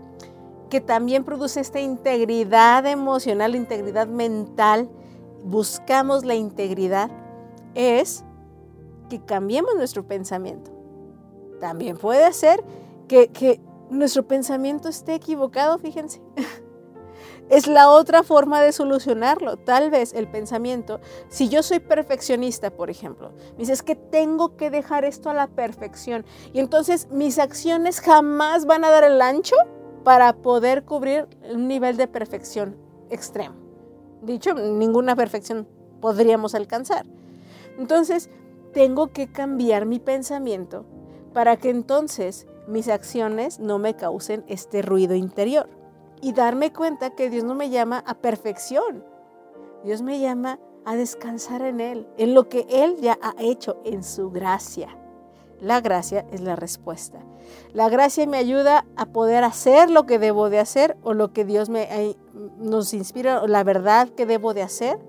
que 0.70 0.80
también 0.80 1.26
produce 1.26 1.60
esta 1.60 1.82
integridad 1.82 2.86
emocional, 2.86 3.58
integridad 3.58 4.08
mental, 4.08 4.90
buscamos 5.44 6.24
la 6.24 6.34
integridad, 6.34 7.12
es 7.76 8.24
que 9.10 9.24
cambiemos 9.24 9.76
nuestro 9.76 10.08
pensamiento. 10.08 10.72
También 11.60 11.98
puede 11.98 12.32
ser 12.34 12.64
que, 13.08 13.30
que 13.30 13.62
nuestro 13.90 14.28
pensamiento 14.28 14.90
esté 14.90 15.16
equivocado, 15.16 15.78
fíjense. 15.78 16.22
Es 17.50 17.68
la 17.68 17.90
otra 17.90 18.24
forma 18.24 18.62
de 18.62 18.72
solucionarlo. 18.72 19.58
Tal 19.58 19.92
vez 19.92 20.14
el 20.14 20.28
pensamiento, 20.28 21.00
si 21.28 21.50
yo 21.50 21.62
soy 21.62 21.80
perfeccionista, 21.80 22.72
por 22.72 22.90
ejemplo, 22.90 23.32
me 23.52 23.60
dices 23.60 23.84
que 23.84 23.96
tengo 23.96 24.56
que 24.56 24.70
dejar 24.70 25.06
esto 25.06 25.30
a 25.30 25.34
la 25.34 25.48
perfección 25.48 26.26
y 26.54 26.60
entonces 26.60 27.10
mis 27.12 27.40
acciones 27.40 28.00
jamás 28.00 28.66
van 28.66 28.86
a 28.86 28.90
dar 28.90 29.04
el 29.04 29.22
ancho 29.22 29.56
para 30.04 30.34
poder 30.34 30.84
cubrir 30.84 31.28
un 31.54 31.68
nivel 31.68 31.98
de 31.98 32.08
perfección 32.08 32.78
extremo. 33.10 33.56
Dicho, 34.22 34.54
ninguna 34.54 35.16
perfección 35.16 35.68
podríamos 36.02 36.56
alcanzar. 36.56 37.06
Entonces, 37.78 38.30
tengo 38.74 39.08
que 39.08 39.32
cambiar 39.32 39.86
mi 39.86 40.00
pensamiento 40.00 40.86
para 41.34 41.58
que 41.58 41.70
entonces 41.70 42.48
mis 42.68 42.88
acciones 42.88 43.60
no 43.60 43.80
me 43.80 43.96
causen 43.96 44.44
este 44.48 44.82
ruido 44.82 45.16
interior 45.16 45.70
y 46.22 46.34
darme 46.34 46.72
cuenta 46.72 47.12
que 47.12 47.30
Dios 47.30 47.44
no 47.44 47.56
me 47.56 47.70
llama 47.70 48.04
a 48.08 48.16
perfección. 48.16 49.04
Dios 49.84 50.02
me 50.02 50.20
llama 50.20 50.60
a 50.86 50.96
descansar 50.96 51.62
en 51.64 51.82
Él, 51.82 52.08
en 52.18 52.34
lo 52.34 52.50
que 52.50 52.66
Él 52.70 52.98
ya 53.02 53.18
ha 53.22 53.34
hecho, 53.40 53.82
en 53.84 54.04
su 54.04 54.32
gracia. 54.32 54.98
La 55.60 55.82
gracia 55.82 56.26
es 56.32 56.42
la 56.42 56.56
respuesta. 56.56 57.20
La 57.74 57.90
gracia 57.90 58.26
me 58.28 58.38
ayuda 58.38 58.86
a 58.96 59.06
poder 59.08 59.44
hacer 59.44 59.90
lo 59.90 60.06
que 60.06 60.20
debo 60.20 60.50
de 60.50 60.60
hacer 60.60 60.98
o 61.04 61.14
lo 61.14 61.32
que 61.32 61.46
Dios 61.46 61.70
nos 62.58 62.94
inspira, 62.94 63.46
la 63.48 63.64
verdad 63.64 64.10
que 64.10 64.26
debo 64.26 64.54
de 64.54 64.62
hacer. 64.62 65.00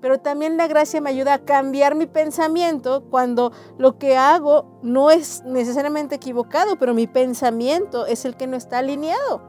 Pero 0.00 0.18
también 0.18 0.56
la 0.56 0.66
gracia 0.66 1.00
me 1.00 1.10
ayuda 1.10 1.34
a 1.34 1.44
cambiar 1.44 1.94
mi 1.94 2.06
pensamiento 2.06 3.04
cuando 3.10 3.52
lo 3.78 3.98
que 3.98 4.16
hago 4.16 4.78
no 4.82 5.10
es 5.10 5.42
necesariamente 5.44 6.14
equivocado, 6.14 6.76
pero 6.78 6.94
mi 6.94 7.06
pensamiento 7.06 8.06
es 8.06 8.24
el 8.24 8.36
que 8.36 8.46
no 8.46 8.56
está 8.56 8.78
alineado. 8.78 9.42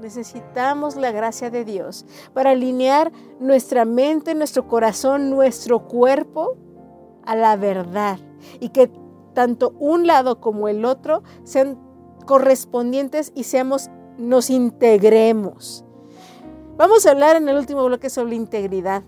Necesitamos 0.00 0.96
la 0.96 1.12
gracia 1.12 1.50
de 1.50 1.64
Dios 1.64 2.04
para 2.32 2.50
alinear 2.50 3.12
nuestra 3.40 3.84
mente, 3.84 4.34
nuestro 4.34 4.66
corazón, 4.68 5.30
nuestro 5.30 5.86
cuerpo 5.86 6.56
a 7.24 7.36
la 7.36 7.56
verdad 7.56 8.18
y 8.60 8.68
que 8.68 8.90
tanto 9.34 9.74
un 9.78 10.06
lado 10.06 10.40
como 10.40 10.68
el 10.68 10.84
otro 10.84 11.22
sean 11.44 11.78
correspondientes 12.26 13.32
y 13.34 13.44
seamos 13.44 13.90
nos 14.18 14.50
integremos. 14.50 15.84
Vamos 16.76 17.06
a 17.06 17.12
hablar 17.12 17.36
en 17.36 17.48
el 17.48 17.56
último 17.56 17.84
bloque 17.84 18.10
sobre 18.10 18.34
integridad. 18.34 19.04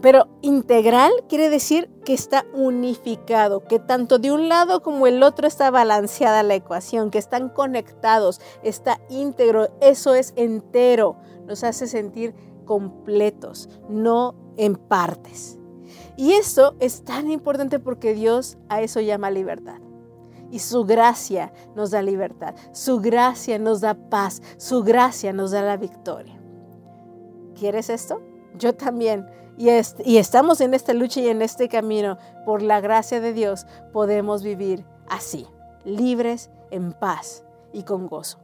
Pero 0.00 0.28
integral 0.42 1.10
quiere 1.28 1.50
decir 1.50 1.90
que 2.04 2.14
está 2.14 2.46
unificado, 2.52 3.64
que 3.64 3.78
tanto 3.78 4.18
de 4.18 4.30
un 4.30 4.48
lado 4.48 4.82
como 4.82 5.06
el 5.06 5.22
otro 5.22 5.46
está 5.46 5.70
balanceada 5.70 6.42
la 6.42 6.54
ecuación, 6.54 7.10
que 7.10 7.18
están 7.18 7.48
conectados, 7.48 8.40
está 8.62 9.00
íntegro, 9.08 9.68
eso 9.80 10.14
es 10.14 10.32
entero, 10.36 11.16
nos 11.46 11.64
hace 11.64 11.86
sentir 11.86 12.34
completos, 12.64 13.68
no 13.88 14.34
en 14.56 14.76
partes. 14.76 15.58
Y 16.16 16.32
eso 16.32 16.74
es 16.80 17.04
tan 17.04 17.30
importante 17.30 17.78
porque 17.78 18.12
Dios 18.14 18.58
a 18.68 18.82
eso 18.82 19.00
llama 19.00 19.30
libertad. 19.30 19.78
Y 20.50 20.60
su 20.60 20.84
gracia 20.84 21.52
nos 21.76 21.90
da 21.90 22.02
libertad, 22.02 22.54
su 22.72 23.00
gracia 23.00 23.58
nos 23.58 23.80
da 23.80 23.94
paz, 23.94 24.42
su 24.56 24.82
gracia 24.82 25.32
nos 25.32 25.50
da 25.50 25.62
la 25.62 25.76
victoria. 25.76 26.40
¿Quieres 27.54 27.90
esto? 27.90 28.20
Yo 28.56 28.74
también 28.74 29.26
y, 29.58 30.18
estamos 30.18 30.60
en 30.60 30.72
esta 30.72 30.94
lucha 30.94 31.20
y 31.20 31.28
en 31.28 31.42
este 31.42 31.68
camino, 31.68 32.16
por 32.44 32.62
la 32.62 32.80
gracia 32.80 33.20
de 33.20 33.32
Dios, 33.32 33.66
podemos 33.92 34.42
vivir 34.44 34.84
así, 35.08 35.46
libres, 35.84 36.50
en 36.70 36.92
paz 36.92 37.44
y 37.72 37.82
con 37.82 38.06
gozo. 38.06 38.38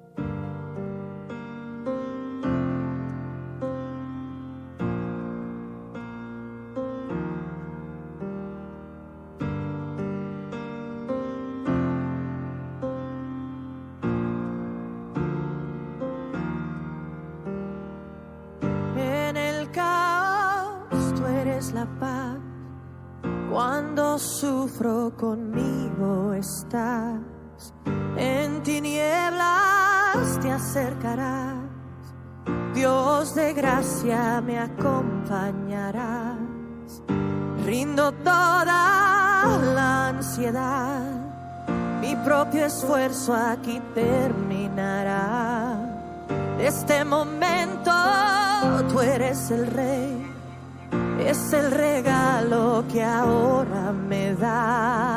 Me 34.04 34.58
acompañarás. 34.58 36.36
Rindo 37.64 38.12
toda 38.12 39.58
la 39.74 40.08
ansiedad. 40.08 41.00
Mi 42.00 42.14
propio 42.16 42.66
esfuerzo 42.66 43.34
aquí 43.34 43.80
terminará. 43.94 45.78
este 46.58 47.04
momento 47.04 47.92
tú 48.90 49.00
eres 49.00 49.50
el 49.50 49.66
rey 49.66 50.34
es 51.26 51.52
el 51.52 51.70
regalo 51.70 52.84
que 52.92 53.02
ahora 53.02 53.92
me 53.92 54.34
das. 54.34 55.13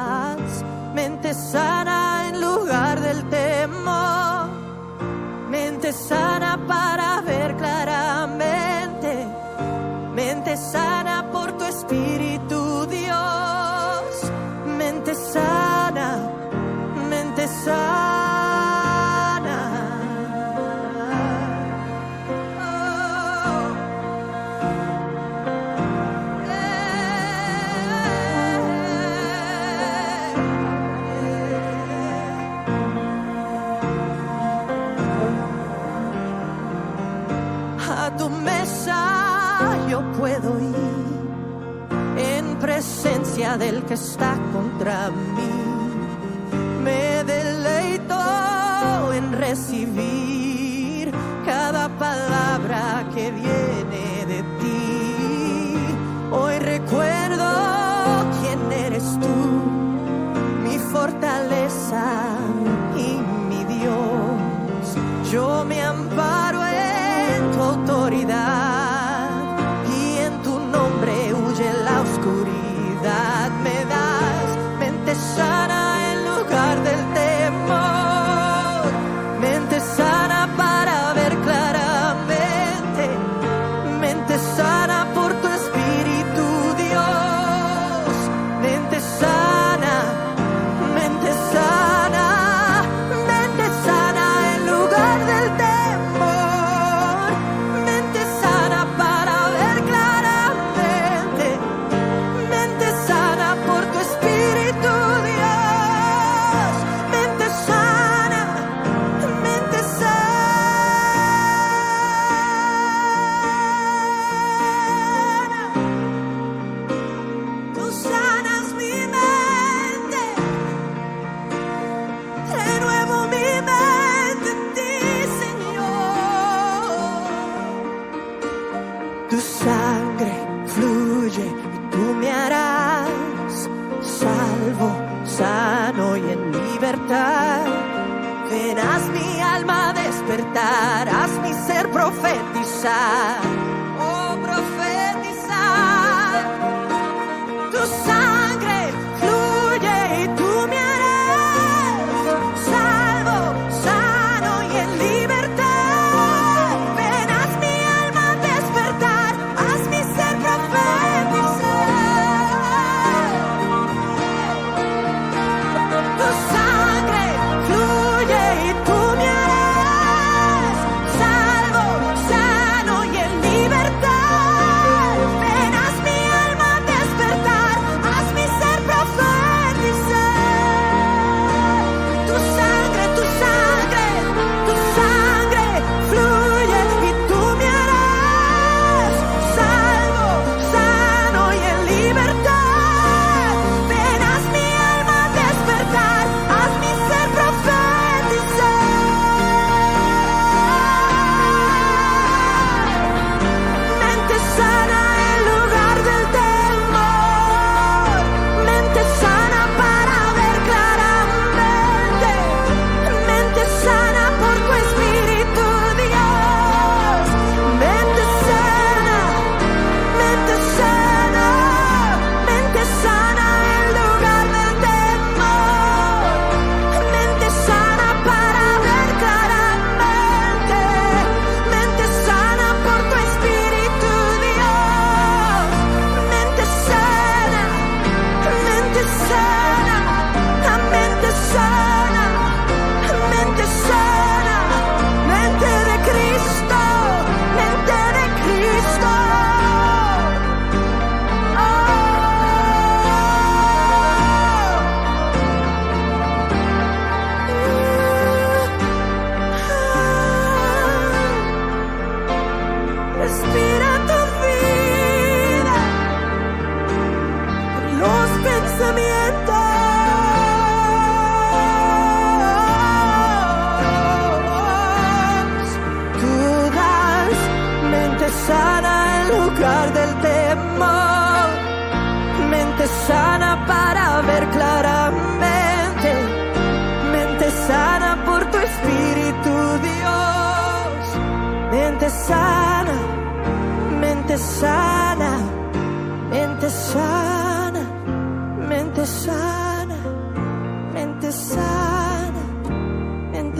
Del 43.55 43.83
que 43.83 43.93
está 43.93 44.37
contra 44.51 45.09
mí. 45.09 45.36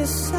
this 0.08 0.37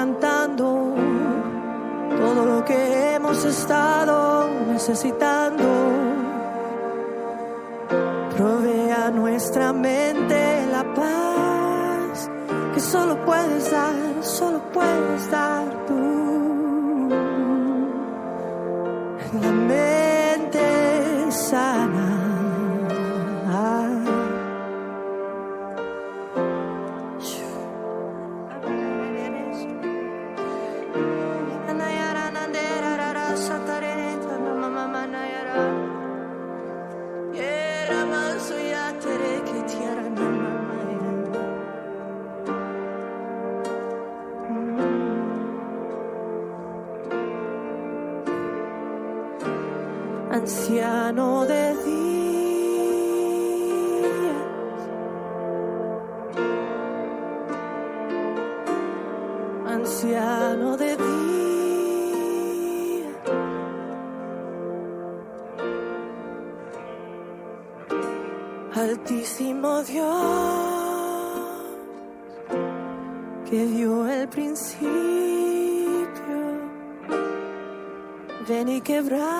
quebrantando 0.00 0.94
todo 2.16 2.46
lo 2.46 2.64
que 2.64 3.14
hemos 3.14 3.44
estado 3.44 4.48
necesitando. 4.66 5.19
El 73.90 74.28
principio, 74.28 74.88
ven 78.48 78.68
y 78.68 78.80
quebranta 78.80 79.30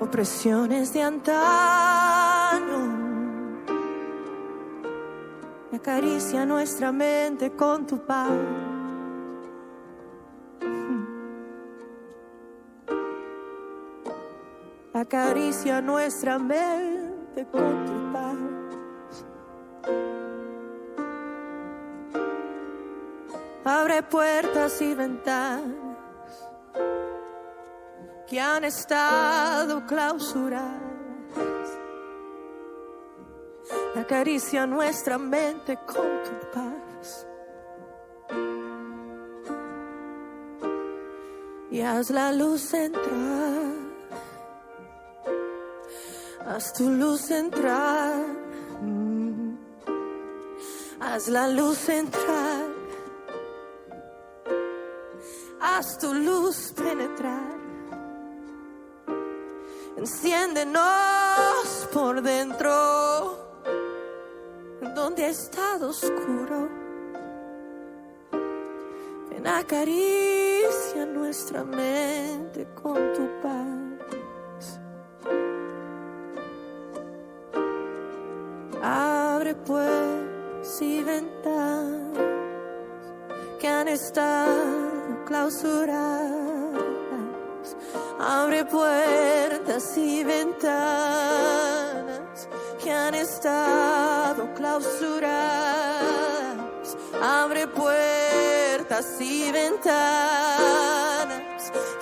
opresiones 0.00 0.92
de 0.92 1.02
antaño. 1.02 2.84
Acaricia 5.72 6.46
nuestra 6.46 6.92
mente 6.92 7.50
con 7.52 7.86
tu 7.86 7.98
paz. 7.98 8.30
Acaricia 14.92 15.80
nuestra 15.80 16.38
mente 16.38 17.46
con 17.50 17.84
tu 17.84 18.12
paz. 18.12 18.33
Abre 23.84 24.02
puertas 24.02 24.80
y 24.80 24.94
ventanas 24.94 26.40
que 28.26 28.40
han 28.40 28.64
estado 28.64 29.84
clausuradas. 29.84 30.70
Acaricia 33.94 34.66
nuestra 34.66 35.18
mente 35.18 35.76
con 35.84 36.22
tu 36.24 36.50
paz. 36.50 37.26
Y 41.70 41.82
haz 41.82 42.08
la 42.08 42.32
luz 42.32 42.72
entrar. 42.72 43.74
Haz 46.46 46.72
tu 46.72 46.88
luz 46.88 47.30
entrar. 47.30 48.16
Mm. 48.80 49.58
Haz 51.00 51.28
la 51.28 51.48
luz 51.48 51.86
entrar. 51.90 52.73
Haz 55.66 55.98
tu 55.98 56.12
luz 56.12 56.74
penetrar. 56.76 57.56
Enciéndenos 59.96 61.88
por 61.90 62.20
dentro, 62.20 62.70
donde 64.94 65.24
ha 65.24 65.28
estado 65.28 65.88
oscuro. 65.88 66.68
Ven, 69.30 69.46
acaricia 69.46 71.06
nuestra 71.06 71.64
mente 71.64 72.68
con 72.74 73.14
tu 73.14 73.26
paz. 73.40 74.78
Abre 78.82 79.54
pues 79.54 80.82
y 80.82 81.02
ventanas 81.02 82.33
han 83.68 83.88
estado 83.88 85.24
clausuradas. 85.26 86.34
Abre 88.20 88.64
puertas 88.64 89.96
y 89.96 90.22
ventanas 90.24 90.88
que 92.82 92.92
han 92.92 93.14
estado 93.14 94.52
clausuradas. 94.54 95.34
Abre 97.22 97.66
puertas 97.68 99.20
y 99.20 99.50
ventanas 99.50 100.12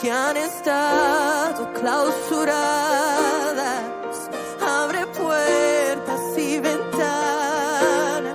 que 0.01 0.11
han 0.11 0.37
estado 0.37 1.73
clausuradas. 1.75 2.57
Abre 4.61 5.07
puertas 5.07 6.37
y 6.37 6.59
ventanas 6.59 8.33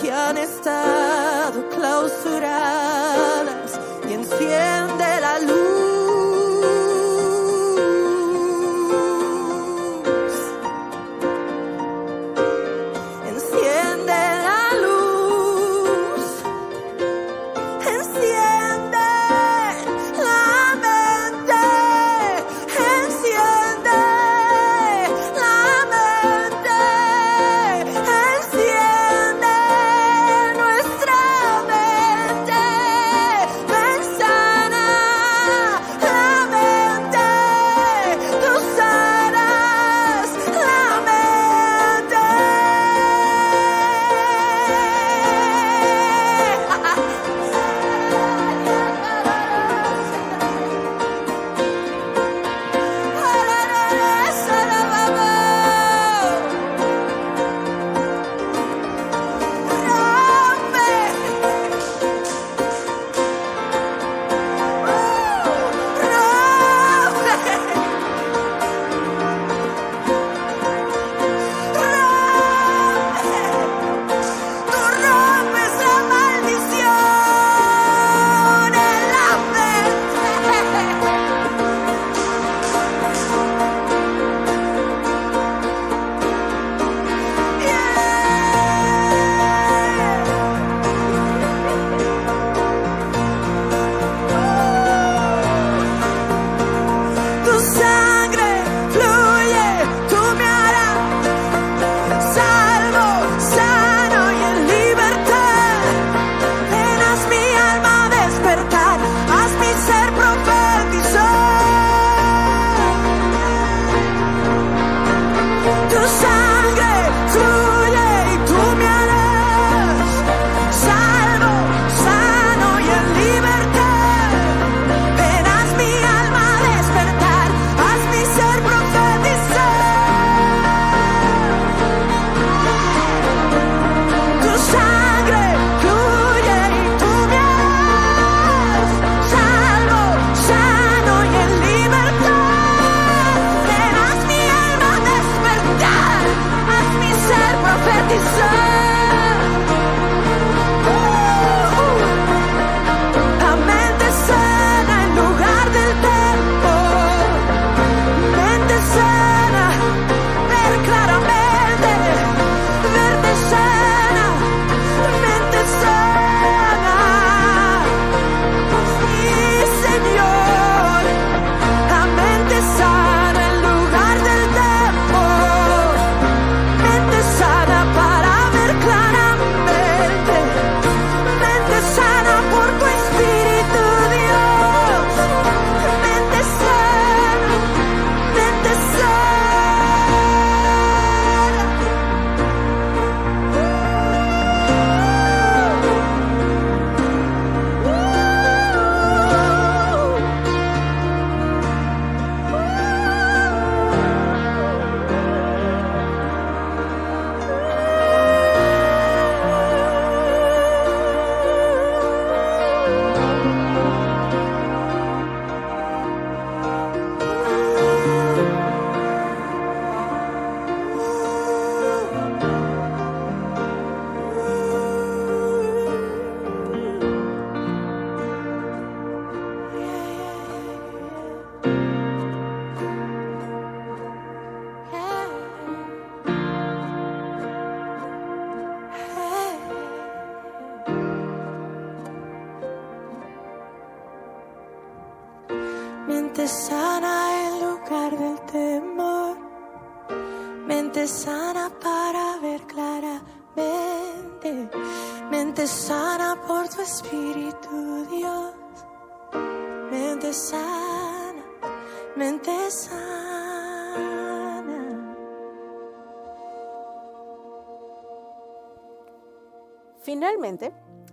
que 0.00 0.12
han 0.12 0.36
estado 0.36 1.35
clausuradas 1.96 3.80
y 4.08 4.12
enciende 4.12 4.85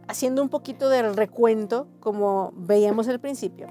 Haciendo 0.07 0.41
un 0.41 0.49
poquito 0.49 0.89
del 0.89 1.15
recuento, 1.15 1.87
como 1.99 2.51
veíamos 2.55 3.07
al 3.07 3.19
principio, 3.19 3.67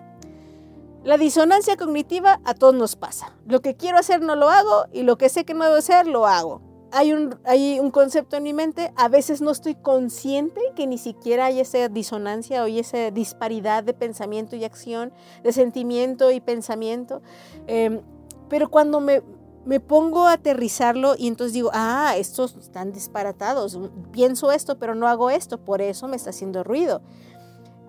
la 1.04 1.18
disonancia 1.18 1.76
cognitiva 1.76 2.40
a 2.44 2.54
todos 2.54 2.74
nos 2.74 2.96
pasa. 2.96 3.34
Lo 3.46 3.60
que 3.60 3.74
quiero 3.74 3.98
hacer 3.98 4.22
no 4.22 4.36
lo 4.36 4.48
hago 4.48 4.86
y 4.92 5.02
lo 5.02 5.18
que 5.18 5.28
sé 5.28 5.44
que 5.44 5.52
no 5.52 5.64
debo 5.64 5.76
hacer 5.76 6.06
lo 6.06 6.26
hago. 6.26 6.60
Hay 6.92 7.12
un, 7.12 7.38
hay 7.44 7.80
un 7.80 7.90
concepto 7.90 8.36
en 8.36 8.42
mi 8.42 8.52
mente, 8.52 8.92
a 8.96 9.08
veces 9.08 9.40
no 9.40 9.50
estoy 9.50 9.74
consciente 9.74 10.60
que 10.76 10.86
ni 10.86 10.98
siquiera 10.98 11.46
hay 11.46 11.58
esa 11.58 11.88
disonancia 11.88 12.62
o 12.62 12.66
esa 12.66 13.10
disparidad 13.10 13.82
de 13.82 13.94
pensamiento 13.94 14.56
y 14.56 14.64
acción, 14.64 15.12
de 15.42 15.52
sentimiento 15.52 16.30
y 16.30 16.40
pensamiento. 16.40 17.22
Eh, 17.66 18.00
pero 18.48 18.70
cuando 18.70 19.00
me, 19.00 19.22
me 19.64 19.80
pongo 19.80 20.26
a 20.26 20.34
aterrizarlo 20.34 21.14
y 21.16 21.28
entonces 21.28 21.52
digo, 21.52 21.70
ah, 21.72 22.14
estos 22.16 22.56
están 22.56 22.92
disparatados, 22.92 23.78
pienso 24.10 24.50
esto, 24.52 24.78
pero 24.78 24.94
no 24.94 25.08
hago 25.08 25.30
esto, 25.30 25.58
por 25.58 25.80
eso 25.80 26.08
me 26.08 26.16
está 26.16 26.30
haciendo 26.30 26.64
ruido. 26.64 27.02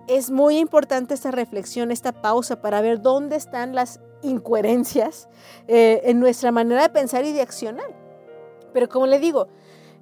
Es 0.06 0.30
muy 0.30 0.58
importante 0.58 1.14
esta 1.14 1.30
reflexión, 1.30 1.90
esta 1.90 2.12
pausa 2.12 2.60
para 2.60 2.80
ver 2.80 3.00
dónde 3.00 3.36
están 3.36 3.74
las 3.74 4.00
incoherencias 4.22 5.28
eh, 5.66 6.02
en 6.04 6.20
nuestra 6.20 6.52
manera 6.52 6.82
de 6.82 6.88
pensar 6.90 7.24
y 7.24 7.32
de 7.32 7.42
accionar. 7.42 7.86
Pero 8.72 8.88
como 8.88 9.06
le 9.06 9.18
digo, 9.18 9.48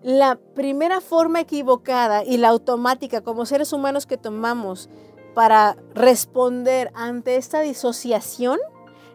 la 0.03 0.39
primera 0.55 1.01
forma 1.01 1.41
equivocada 1.41 2.25
y 2.25 2.37
la 2.37 2.49
automática 2.49 3.21
como 3.21 3.47
seres 3.47 3.73
humanos 3.73 4.07
que 4.07 4.17
tomamos 4.17 4.91
para 5.35 5.77
responder 5.95 6.91
ante 6.95 7.37
esta 7.37 7.61
disociación, 7.61 8.59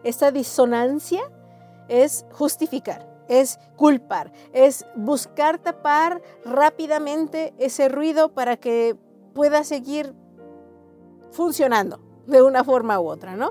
esta 0.02 0.30
disonancia, 0.30 1.20
es 1.88 2.24
justificar, 2.32 3.08
es 3.28 3.58
culpar, 3.76 4.32
es 4.52 4.86
buscar 4.94 5.58
tapar 5.58 6.22
rápidamente 6.44 7.54
ese 7.58 7.88
ruido 7.88 8.30
para 8.30 8.56
que 8.56 8.96
pueda 9.34 9.64
seguir 9.64 10.14
funcionando 11.30 12.00
de 12.26 12.42
una 12.42 12.64
forma 12.64 13.00
u 13.00 13.08
otra, 13.08 13.36
¿no? 13.36 13.50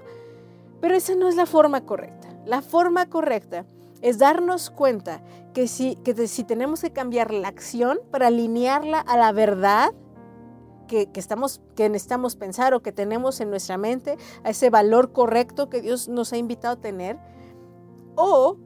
Pero 0.81 0.95
esa 0.95 1.15
no 1.15 1.27
es 1.27 1.35
la 1.35 1.45
forma 1.45 1.81
correcta. 1.81 2.27
La 2.45 2.61
forma 2.61 3.09
correcta 3.09 3.65
es 4.01 4.19
darnos 4.19 4.69
cuenta 4.69 5.21
que 5.53 5.67
si, 5.67 5.95
que 5.97 6.27
si 6.27 6.43
tenemos 6.43 6.81
que 6.81 6.91
cambiar 6.91 7.33
la 7.33 7.47
acción 7.47 7.99
para 8.11 8.27
alinearla 8.27 8.99
a 8.99 9.17
la 9.17 9.31
verdad 9.31 9.93
que, 10.87 11.07
que 11.07 11.19
estamos, 11.19 11.61
que 11.75 11.89
necesitamos 11.89 12.35
pensar 12.35 12.73
o 12.73 12.81
que 12.81 12.91
tenemos 12.91 13.41
en 13.41 13.49
nuestra 13.49 13.77
mente, 13.77 14.17
a 14.43 14.51
ese 14.51 14.69
valor 14.69 15.11
correcto 15.11 15.69
que 15.69 15.81
Dios 15.81 16.07
nos 16.07 16.31
ha 16.31 16.37
invitado 16.37 16.75
a 16.75 16.81
tener, 16.81 17.17
o 18.17 18.57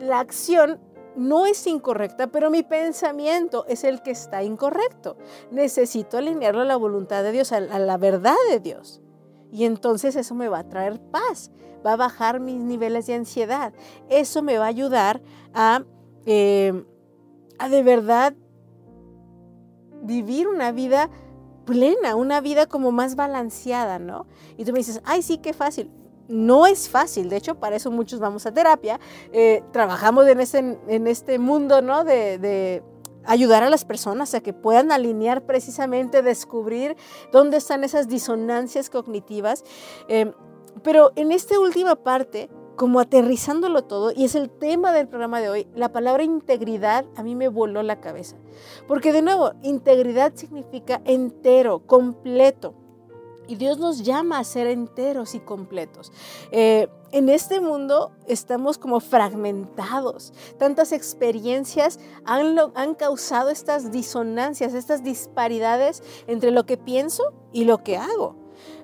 la 0.00 0.20
acción 0.20 0.80
no 1.16 1.46
es 1.46 1.66
incorrecta, 1.66 2.26
pero 2.26 2.50
mi 2.50 2.62
pensamiento 2.62 3.64
es 3.66 3.84
el 3.84 4.02
que 4.02 4.10
está 4.10 4.42
incorrecto. 4.42 5.16
Necesito 5.50 6.18
alinearlo 6.18 6.60
a 6.60 6.64
la 6.64 6.76
voluntad 6.76 7.22
de 7.22 7.32
Dios, 7.32 7.52
a, 7.52 7.60
la 7.60 7.96
verdad 7.96 8.36
de 8.50 8.60
Dios. 8.60 9.00
Y 9.50 9.64
entonces 9.64 10.14
eso 10.16 10.34
me 10.34 10.48
va 10.48 10.60
a 10.60 10.68
traer 10.68 11.00
paz, 11.00 11.50
va 11.84 11.94
a 11.94 11.96
bajar 11.96 12.40
mis 12.40 12.60
niveles 12.60 13.06
de 13.06 13.14
ansiedad. 13.14 13.72
Eso 14.10 14.42
me 14.42 14.58
va 14.58 14.66
a 14.66 14.68
ayudar 14.68 15.22
a, 15.54 15.84
eh, 16.26 16.84
a 17.58 17.68
de 17.68 17.82
verdad 17.82 18.34
vivir 20.02 20.46
una 20.46 20.72
vida 20.72 21.10
plena, 21.64 22.16
una 22.16 22.40
vida 22.40 22.66
como 22.66 22.92
más 22.92 23.16
balanceada, 23.16 23.98
¿no? 23.98 24.26
Y 24.56 24.64
tú 24.64 24.72
me 24.72 24.78
dices, 24.78 25.00
ay, 25.04 25.22
sí, 25.22 25.38
qué 25.38 25.52
fácil. 25.52 25.90
No 26.28 26.66
es 26.66 26.88
fácil, 26.90 27.30
de 27.30 27.36
hecho, 27.36 27.54
para 27.54 27.76
eso 27.76 27.90
muchos 27.90 28.20
vamos 28.20 28.44
a 28.44 28.52
terapia. 28.52 29.00
Eh, 29.32 29.62
trabajamos 29.72 30.26
en 30.26 31.06
este, 31.06 31.38
mundo, 31.38 31.80
¿no? 31.80 32.04
De, 32.04 32.38
de 32.38 32.82
ayudar 33.24 33.62
a 33.62 33.70
las 33.70 33.84
personas 33.84 34.34
a 34.34 34.40
que 34.40 34.52
puedan 34.52 34.92
alinear 34.92 35.46
precisamente, 35.46 36.22
descubrir 36.22 36.96
dónde 37.32 37.58
están 37.58 37.84
esas 37.84 38.08
disonancias 38.08 38.90
cognitivas. 38.90 39.64
Eh, 40.08 40.32
pero 40.82 41.12
en 41.16 41.32
esta 41.32 41.58
última 41.58 41.94
parte, 41.96 42.50
como 42.76 43.00
aterrizándolo 43.00 43.84
todo, 43.84 44.12
y 44.14 44.24
es 44.24 44.34
el 44.34 44.50
tema 44.50 44.92
del 44.92 45.08
programa 45.08 45.40
de 45.40 45.50
hoy, 45.50 45.68
la 45.74 45.92
palabra 45.92 46.22
integridad 46.22 47.04
a 47.16 47.22
mí 47.22 47.34
me 47.34 47.48
voló 47.48 47.82
la 47.82 48.00
cabeza. 48.00 48.36
Porque 48.86 49.12
de 49.12 49.22
nuevo, 49.22 49.52
integridad 49.62 50.32
significa 50.34 51.00
entero, 51.04 51.80
completo. 51.86 52.74
Y 53.48 53.56
Dios 53.56 53.78
nos 53.78 54.04
llama 54.04 54.38
a 54.38 54.44
ser 54.44 54.68
enteros 54.68 55.34
y 55.34 55.40
completos. 55.40 56.12
Eh, 56.52 56.88
en 57.10 57.30
este 57.30 57.60
mundo 57.60 58.12
estamos 58.26 58.76
como 58.78 59.00
fragmentados. 59.00 60.34
Tantas 60.58 60.92
experiencias 60.92 61.98
han, 62.24 62.56
han, 62.74 62.94
causado 62.94 63.48
estas 63.48 63.90
disonancias, 63.90 64.74
estas 64.74 65.02
disparidades 65.02 66.02
entre 66.26 66.50
lo 66.50 66.66
que 66.66 66.76
pienso 66.76 67.32
y 67.52 67.64
lo 67.64 67.82
que 67.82 67.96
hago. 67.96 68.36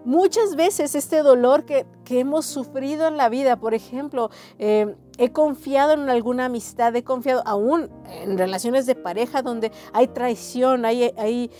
Muchas 0.04 0.56
veces 0.56 0.94
este 0.94 1.22
dolor 1.22 1.64
que, 1.64 1.86
que 2.04 2.20
hemos 2.20 2.46
sufrido 2.46 3.08
en 3.08 3.16
la 3.16 3.28
vida, 3.28 3.56
por 3.56 3.74
ejemplo, 3.74 4.30
eh, 4.58 4.94
he 5.18 5.32
confiado 5.32 5.92
en 5.92 6.08
alguna 6.10 6.46
amistad, 6.46 6.94
he 6.96 7.04
confiado 7.04 7.42
aún 7.46 7.90
en 8.06 8.36
relaciones 8.38 8.86
de 8.86 8.94
pareja 8.94 9.42
donde 9.42 9.72
hay 9.92 10.08
traición, 10.08 10.84
hay, 10.84 11.12
hay 11.16 11.50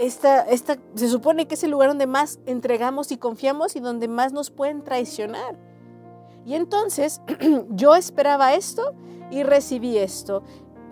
esta, 0.00 0.42
esta, 0.42 0.78
se 0.94 1.08
supone 1.08 1.46
que 1.46 1.54
es 1.54 1.62
el 1.62 1.72
lugar 1.72 1.90
donde 1.90 2.06
más 2.06 2.40
entregamos 2.46 3.12
y 3.12 3.18
confiamos 3.18 3.76
y 3.76 3.80
donde 3.80 4.08
más 4.08 4.32
nos 4.32 4.50
pueden 4.50 4.82
traicionar. 4.82 5.58
Y 6.46 6.54
entonces 6.54 7.20
yo 7.68 7.94
esperaba 7.94 8.54
esto 8.54 8.94
y 9.30 9.42
recibí 9.42 9.98
esto. 9.98 10.42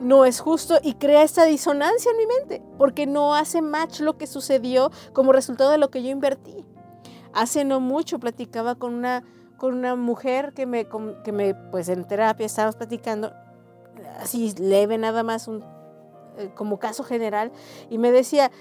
No 0.00 0.26
es 0.26 0.40
justo 0.40 0.78
y 0.82 0.94
crea 0.94 1.22
esta 1.22 1.44
disonancia 1.44 2.10
en 2.10 2.18
mi 2.18 2.26
mente 2.26 2.62
porque 2.76 3.06
no 3.06 3.34
hace 3.34 3.62
match 3.62 4.00
lo 4.00 4.18
que 4.18 4.26
sucedió 4.26 4.90
como 5.14 5.32
resultado 5.32 5.70
de 5.70 5.78
lo 5.78 5.90
que 5.90 6.02
yo 6.02 6.10
invertí. 6.10 6.66
Hace 7.32 7.64
no 7.64 7.80
mucho 7.80 8.18
platicaba 8.18 8.74
con 8.74 8.92
una, 8.92 9.24
con 9.56 9.74
una 9.74 9.96
mujer 9.96 10.52
que 10.52 10.66
me, 10.66 10.86
que 11.24 11.32
me, 11.32 11.54
pues 11.54 11.88
en 11.88 12.06
terapia 12.06 12.44
estábamos 12.44 12.76
platicando, 12.76 13.32
así 14.20 14.54
leve 14.58 14.98
nada 14.98 15.22
más, 15.22 15.48
un, 15.48 15.64
eh, 16.38 16.50
como 16.54 16.78
caso 16.78 17.02
general, 17.02 17.50
y 17.90 17.98
me 17.98 18.12
decía, 18.12 18.52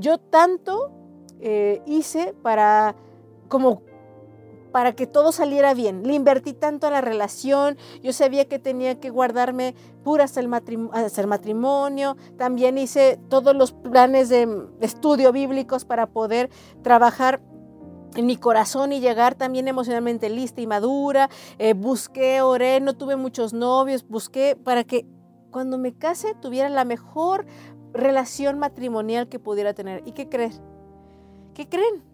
yo 0.00 0.18
tanto 0.18 0.90
eh, 1.40 1.82
hice 1.86 2.34
para 2.42 2.96
como 3.48 3.82
para 4.72 4.94
que 4.94 5.06
todo 5.06 5.32
saliera 5.32 5.74
bien. 5.74 6.04
Le 6.04 6.14
invertí 6.14 6.52
tanto 6.52 6.86
a 6.86 6.90
la 6.90 7.00
relación, 7.00 7.76
yo 8.02 8.12
sabía 8.12 8.46
que 8.46 8.58
tenía 8.58 9.00
que 9.00 9.10
guardarme 9.10 9.74
pura 10.04 10.24
hasta 10.24 10.40
el, 10.40 10.48
matrimonio, 11.26 12.16
también 12.38 12.78
hice 12.78 13.18
todos 13.28 13.54
los 13.54 13.72
planes 13.72 14.28
de 14.28 14.48
estudio 14.80 15.32
bíblicos 15.32 15.84
para 15.84 16.06
poder 16.06 16.50
trabajar 16.82 17.40
en 18.16 18.26
mi 18.26 18.36
corazón 18.36 18.92
y 18.92 19.00
llegar 19.00 19.34
también 19.34 19.68
emocionalmente 19.68 20.30
lista 20.30 20.60
y 20.60 20.66
madura. 20.66 21.30
Eh, 21.58 21.74
busqué, 21.74 22.40
oré, 22.42 22.80
no 22.80 22.96
tuve 22.96 23.16
muchos 23.16 23.52
novios, 23.52 24.06
busqué 24.06 24.56
para 24.56 24.84
que 24.84 25.06
cuando 25.50 25.78
me 25.78 25.92
case 25.92 26.34
tuviera 26.40 26.68
la 26.68 26.84
mejor 26.84 27.44
relación 27.92 28.58
matrimonial 28.58 29.28
que 29.28 29.38
pudiera 29.38 29.74
tener. 29.74 30.02
¿Y 30.06 30.12
qué 30.12 30.28
creen? 30.28 30.52
¿Qué 31.54 31.68
creen? 31.68 32.04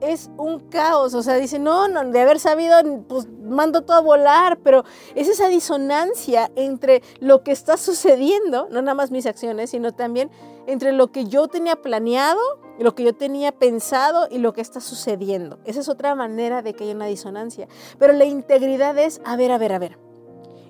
Es 0.00 0.30
un 0.36 0.58
caos, 0.68 1.14
o 1.14 1.22
sea, 1.22 1.36
dice, 1.36 1.58
no, 1.58 1.88
no, 1.88 2.04
de 2.04 2.20
haber 2.20 2.38
sabido, 2.38 2.76
pues 3.08 3.26
mando 3.42 3.82
todo 3.82 3.96
a 3.96 4.00
volar, 4.00 4.58
pero 4.62 4.84
es 5.14 5.28
esa 5.28 5.48
disonancia 5.48 6.50
entre 6.56 7.02
lo 7.20 7.42
que 7.42 7.52
está 7.52 7.76
sucediendo, 7.76 8.68
no 8.70 8.82
nada 8.82 8.94
más 8.94 9.10
mis 9.10 9.24
acciones, 9.24 9.70
sino 9.70 9.92
también 9.92 10.30
entre 10.66 10.92
lo 10.92 11.10
que 11.10 11.26
yo 11.26 11.48
tenía 11.48 11.76
planeado, 11.76 12.40
lo 12.78 12.94
que 12.94 13.04
yo 13.04 13.14
tenía 13.14 13.52
pensado 13.52 14.26
y 14.30 14.38
lo 14.38 14.52
que 14.52 14.60
está 14.60 14.80
sucediendo. 14.80 15.58
Esa 15.64 15.80
es 15.80 15.88
otra 15.88 16.14
manera 16.14 16.60
de 16.60 16.74
que 16.74 16.84
haya 16.84 16.94
una 16.94 17.06
disonancia. 17.06 17.68
Pero 17.98 18.12
la 18.12 18.24
integridad 18.24 18.98
es, 18.98 19.20
a 19.24 19.36
ver, 19.36 19.52
a 19.52 19.58
ver, 19.58 19.72
a 19.72 19.78
ver 19.78 20.03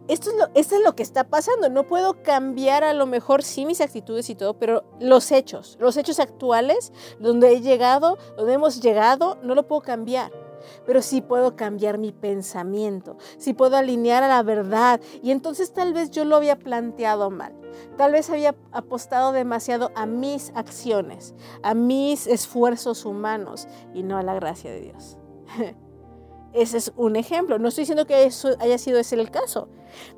esto 0.08 0.30
es, 0.30 0.36
lo, 0.36 0.48
esto 0.54 0.76
es 0.76 0.82
lo 0.82 0.94
que 0.94 1.02
está 1.02 1.24
pasando. 1.24 1.68
No 1.70 1.86
puedo 1.86 2.22
cambiar 2.22 2.84
a 2.84 2.92
lo 2.92 3.06
mejor 3.06 3.42
sí 3.42 3.64
mis 3.64 3.80
actitudes 3.80 4.28
y 4.30 4.34
todo, 4.34 4.54
pero 4.54 4.84
los 5.00 5.32
hechos, 5.32 5.76
los 5.80 5.96
hechos 5.96 6.20
actuales, 6.20 6.92
donde 7.18 7.52
he 7.52 7.60
llegado, 7.60 8.18
donde 8.36 8.54
hemos 8.54 8.80
llegado, 8.82 9.38
no 9.42 9.54
lo 9.54 9.66
puedo 9.66 9.80
cambiar. 9.80 10.32
Pero 10.86 11.02
sí 11.02 11.20
puedo 11.20 11.56
cambiar 11.56 11.98
mi 11.98 12.12
pensamiento, 12.12 13.18
sí 13.36 13.52
puedo 13.52 13.76
alinear 13.76 14.22
a 14.22 14.28
la 14.28 14.42
verdad. 14.42 15.00
Y 15.22 15.30
entonces 15.30 15.72
tal 15.72 15.92
vez 15.92 16.10
yo 16.10 16.24
lo 16.24 16.36
había 16.36 16.58
planteado 16.58 17.30
mal. 17.30 17.54
Tal 17.96 18.12
vez 18.12 18.30
había 18.30 18.54
apostado 18.72 19.32
demasiado 19.32 19.90
a 19.94 20.06
mis 20.06 20.52
acciones, 20.54 21.34
a 21.62 21.74
mis 21.74 22.26
esfuerzos 22.26 23.04
humanos 23.04 23.68
y 23.92 24.02
no 24.02 24.16
a 24.16 24.22
la 24.22 24.34
gracia 24.34 24.70
de 24.70 24.80
Dios. 24.80 25.18
Ese 26.54 26.78
es 26.78 26.92
un 26.96 27.16
ejemplo. 27.16 27.58
No 27.58 27.68
estoy 27.68 27.82
diciendo 27.82 28.06
que 28.06 28.24
eso 28.24 28.50
haya 28.60 28.78
sido 28.78 28.98
ese 28.98 29.16
el 29.16 29.30
caso, 29.30 29.68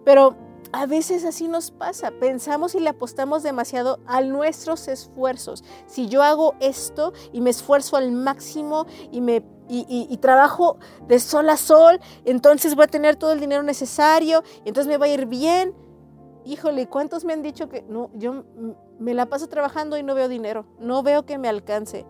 pero 0.05 0.37
a 0.73 0.87
veces 0.87 1.25
así 1.25 1.49
nos 1.49 1.71
pasa. 1.71 2.11
Pensamos 2.11 2.75
y 2.75 2.81
le 2.81 2.91
apostamos 2.91 3.43
demasiado 3.43 3.99
a 4.07 4.21
nuestros 4.21 4.89
esfuerzos. 4.89 5.65
Si 5.87 6.09
yo 6.09 6.23
hago 6.23 6.55
esto 6.61 7.13
y 7.33 7.41
me 7.41 7.51
esfuerzo 7.51 7.97
al 7.97 8.13
máximo 8.13 8.87
y 9.11 9.21
me 9.21 9.43
y, 9.69 10.17
trabajo 10.19 10.79
de 11.09 11.19
sol 11.19 11.49
a 11.51 11.57
sol, 11.57 11.99
entonces 12.25 12.77
voy 12.77 12.85
a 12.85 12.89
tener 12.89 13.17
todo 13.17 13.33
el 13.33 13.41
dinero 13.41 13.63
necesario 13.63 14.45
y 14.65 14.69
entonces 14.69 14.89
me 14.89 14.99
va 14.99 15.07
a 15.07 15.09
ir 15.09 15.27
bien. 15.27 15.75
Híjole, 16.45 16.89
¿cuántos 16.89 17.25
me 17.25 17.33
han 17.33 17.43
dicho 17.43 17.69
que 17.69 17.83
no, 17.83 18.11
yo 18.15 18.45
me 19.01 19.15
la 19.15 19.27
paso 19.27 19.49
trabajando 19.49 19.99
y 19.99 20.05
no 20.05 20.15
veo 20.15 20.29
dinero? 20.29 20.67
No 20.79 21.03
veo 21.03 21.27
que 21.27 21.39
me 21.39 21.49
alcance. 21.49 22.07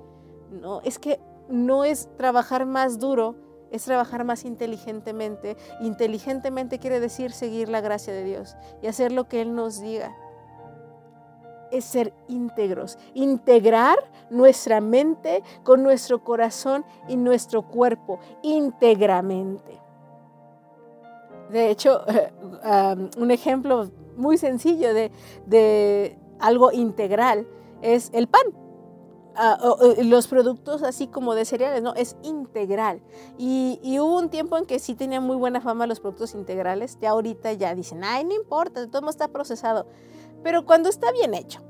No, 0.50 0.80
es 0.82 0.98
que 0.98 1.20
no 1.48 1.84
es 1.84 2.08
trabajar 2.16 2.66
más 2.66 2.98
duro, 2.98 3.36
es 3.70 3.84
trabajar 3.84 4.24
más 4.24 4.44
inteligentemente. 4.44 5.56
Inteligentemente 5.80 6.78
quiere 6.78 7.00
decir 7.00 7.32
seguir 7.32 7.68
la 7.68 7.80
gracia 7.80 8.12
de 8.12 8.24
Dios 8.24 8.56
y 8.82 8.86
hacer 8.86 9.12
lo 9.12 9.28
que 9.28 9.40
Él 9.40 9.54
nos 9.54 9.80
diga. 9.80 10.14
Es 11.70 11.84
ser 11.84 12.12
íntegros, 12.28 12.98
integrar 13.14 13.98
nuestra 14.30 14.80
mente 14.80 15.42
con 15.64 15.82
nuestro 15.82 16.22
corazón 16.22 16.84
y 17.08 17.16
nuestro 17.16 17.62
cuerpo 17.62 18.20
íntegramente. 18.42 19.80
De 21.50 21.70
hecho, 21.70 22.02
un 23.18 23.30
ejemplo 23.30 23.90
muy 24.16 24.38
sencillo 24.38 24.94
de, 24.94 25.10
de 25.46 26.18
algo 26.38 26.72
integral 26.72 27.46
es 27.82 28.10
el 28.14 28.28
pan 28.28 28.65
Ah, 29.38 29.58
los 30.02 30.28
productos 30.28 30.82
así 30.82 31.08
como 31.08 31.34
de 31.34 31.44
cereales, 31.44 31.82
no, 31.82 31.94
es 31.94 32.16
integral. 32.22 33.02
Y, 33.36 33.78
hubo 33.98 34.16
un 34.16 34.30
tiempo 34.30 34.56
en 34.56 34.64
que 34.64 34.78
sí 34.78 34.94
tenían 34.94 35.24
muy 35.24 35.36
buena 35.36 35.60
fama 35.60 35.86
los 35.86 36.00
productos 36.00 36.34
integrales, 36.34 36.96
ya 37.02 37.10
ahorita 37.10 37.52
ya 37.52 37.74
dicen, 37.74 38.02
ay, 38.02 38.24
no 38.24 38.34
importa, 38.34 38.86
todo 38.86 39.10
está 39.10 39.28
procesado. 39.28 39.86
Pero 40.42 40.64
cuando 40.64 40.88
está 40.88 41.12
bien 41.12 41.34
hecho, 41.34 41.60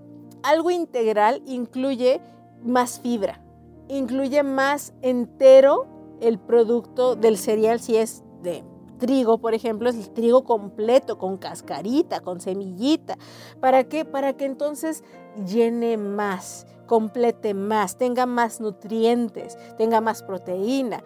algo 0.45 0.71
integral 0.71 1.43
incluye 1.45 2.21
más 2.63 3.01
fibra, 3.01 3.43
incluye 3.89 4.45
más 4.45 4.93
entero 5.03 5.87
el 6.21 6.39
producto 6.39 7.17
del 7.17 7.37
cereal 7.37 7.81
si 7.81 7.97
es 7.97 8.23
de 8.43 8.63
trigo, 8.99 9.39
por 9.39 9.55
ejemplo, 9.55 9.91
es 9.91 9.97
el 9.97 10.11
trigo 10.11 10.45
completo, 10.45 11.19
con 11.19 11.37
cascarita, 11.37 12.21
con 12.21 12.41
semillita. 12.41 13.19
¿Para 13.61 13.85
qué? 13.85 14.05
Para 14.05 14.35
que 14.35 14.45
entonces 14.45 15.03
llene 15.47 15.97
más 15.97 16.67
complete 16.87 17.55
más, 17.55 17.97
tenga 17.97 18.27
más 18.27 18.61
nutrientes, 18.61 19.59
tenga 19.77 20.01
más 20.01 20.23
proteína, 20.23 21.03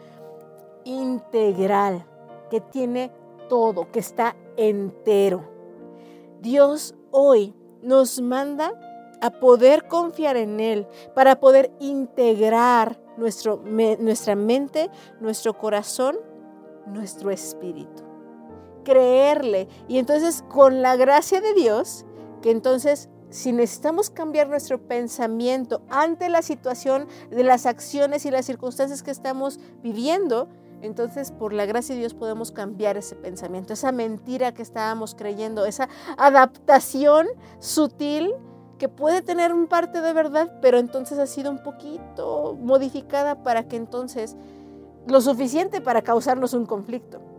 integral, 0.84 2.06
que 2.50 2.60
tiene 2.60 3.12
todo, 3.48 3.90
que 3.90 3.98
está 3.98 4.36
entero. 4.56 5.44
Dios 6.40 6.94
hoy 7.10 7.54
nos 7.82 8.20
manda 8.20 8.72
a 9.20 9.30
poder 9.30 9.86
confiar 9.86 10.36
en 10.36 10.60
Él, 10.60 10.86
para 11.14 11.40
poder 11.40 11.70
integrar 11.78 12.98
nuestro, 13.16 13.62
nuestra 13.64 14.34
mente, 14.34 14.90
nuestro 15.20 15.56
corazón, 15.56 16.18
nuestro 16.86 17.30
espíritu. 17.30 18.02
Creerle. 18.84 19.68
Y 19.88 19.98
entonces 19.98 20.42
con 20.48 20.80
la 20.80 20.96
gracia 20.96 21.40
de 21.40 21.52
Dios, 21.52 22.06
que 22.40 22.50
entonces 22.50 23.10
si 23.30 23.52
necesitamos 23.52 24.10
cambiar 24.10 24.48
nuestro 24.48 24.78
pensamiento 24.78 25.82
ante 25.88 26.28
la 26.28 26.42
situación 26.42 27.06
de 27.30 27.44
las 27.44 27.64
acciones 27.66 28.26
y 28.26 28.30
las 28.30 28.44
circunstancias 28.44 29.02
que 29.02 29.10
estamos 29.10 29.60
viviendo, 29.82 30.48
entonces 30.82 31.30
por 31.30 31.52
la 31.52 31.66
gracia 31.66 31.94
de 31.94 32.00
Dios 32.00 32.14
podemos 32.14 32.52
cambiar 32.52 32.96
ese 32.96 33.14
pensamiento, 33.14 33.72
esa 33.72 33.92
mentira 33.92 34.52
que 34.52 34.62
estábamos 34.62 35.14
creyendo, 35.14 35.64
esa 35.64 35.88
adaptación 36.16 37.28
sutil 37.58 38.34
que 38.78 38.88
puede 38.88 39.22
tener 39.22 39.52
un 39.52 39.66
parte 39.66 40.00
de 40.00 40.12
verdad, 40.12 40.58
pero 40.62 40.78
entonces 40.78 41.18
ha 41.18 41.26
sido 41.26 41.50
un 41.50 41.62
poquito 41.62 42.56
modificada 42.58 43.42
para 43.42 43.68
que 43.68 43.76
entonces 43.76 44.36
lo 45.06 45.20
suficiente 45.20 45.80
para 45.80 46.02
causarnos 46.02 46.54
un 46.54 46.66
conflicto. 46.66 47.29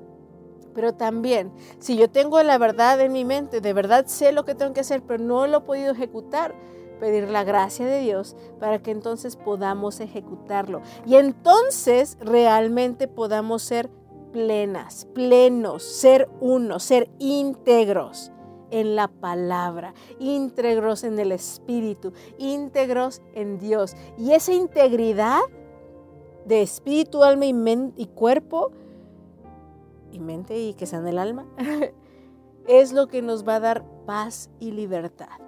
Pero 0.73 0.93
también, 0.93 1.51
si 1.79 1.97
yo 1.97 2.09
tengo 2.09 2.41
la 2.43 2.57
verdad 2.57 2.99
en 3.01 3.11
mi 3.11 3.25
mente, 3.25 3.61
de 3.61 3.73
verdad 3.73 4.05
sé 4.07 4.31
lo 4.31 4.45
que 4.45 4.55
tengo 4.55 4.73
que 4.73 4.81
hacer, 4.81 5.01
pero 5.01 5.23
no 5.23 5.47
lo 5.47 5.59
he 5.59 5.61
podido 5.61 5.91
ejecutar, 5.91 6.55
pedir 6.99 7.29
la 7.29 7.43
gracia 7.43 7.85
de 7.85 7.99
Dios 7.99 8.35
para 8.59 8.79
que 8.79 8.91
entonces 8.91 9.35
podamos 9.35 9.99
ejecutarlo. 9.99 10.81
Y 11.05 11.15
entonces 11.15 12.17
realmente 12.21 13.07
podamos 13.07 13.63
ser 13.63 13.89
plenas, 14.31 15.07
plenos, 15.13 15.83
ser 15.83 16.29
uno, 16.39 16.79
ser 16.79 17.09
íntegros. 17.19 18.31
en 18.73 18.95
la 18.95 19.09
palabra, 19.09 19.93
íntegros 20.17 21.03
en 21.03 21.19
el 21.19 21.33
Espíritu, 21.33 22.13
íntegros 22.37 23.21
en 23.33 23.59
Dios. 23.59 23.97
Y 24.17 24.31
esa 24.31 24.53
integridad 24.53 25.41
de 26.45 26.61
espíritu, 26.61 27.23
alma 27.23 27.45
y, 27.45 27.53
y 27.97 28.05
cuerpo, 28.07 28.71
y 30.11 30.19
mente 30.19 30.59
y 30.59 30.73
que 30.73 30.85
sea 30.85 30.99
en 30.99 31.07
el 31.07 31.19
alma, 31.19 31.45
es 32.67 32.93
lo 32.93 33.07
que 33.07 33.21
nos 33.21 33.47
va 33.47 33.55
a 33.55 33.59
dar 33.59 33.85
paz 34.05 34.49
y 34.59 34.71
libertad. 34.71 35.39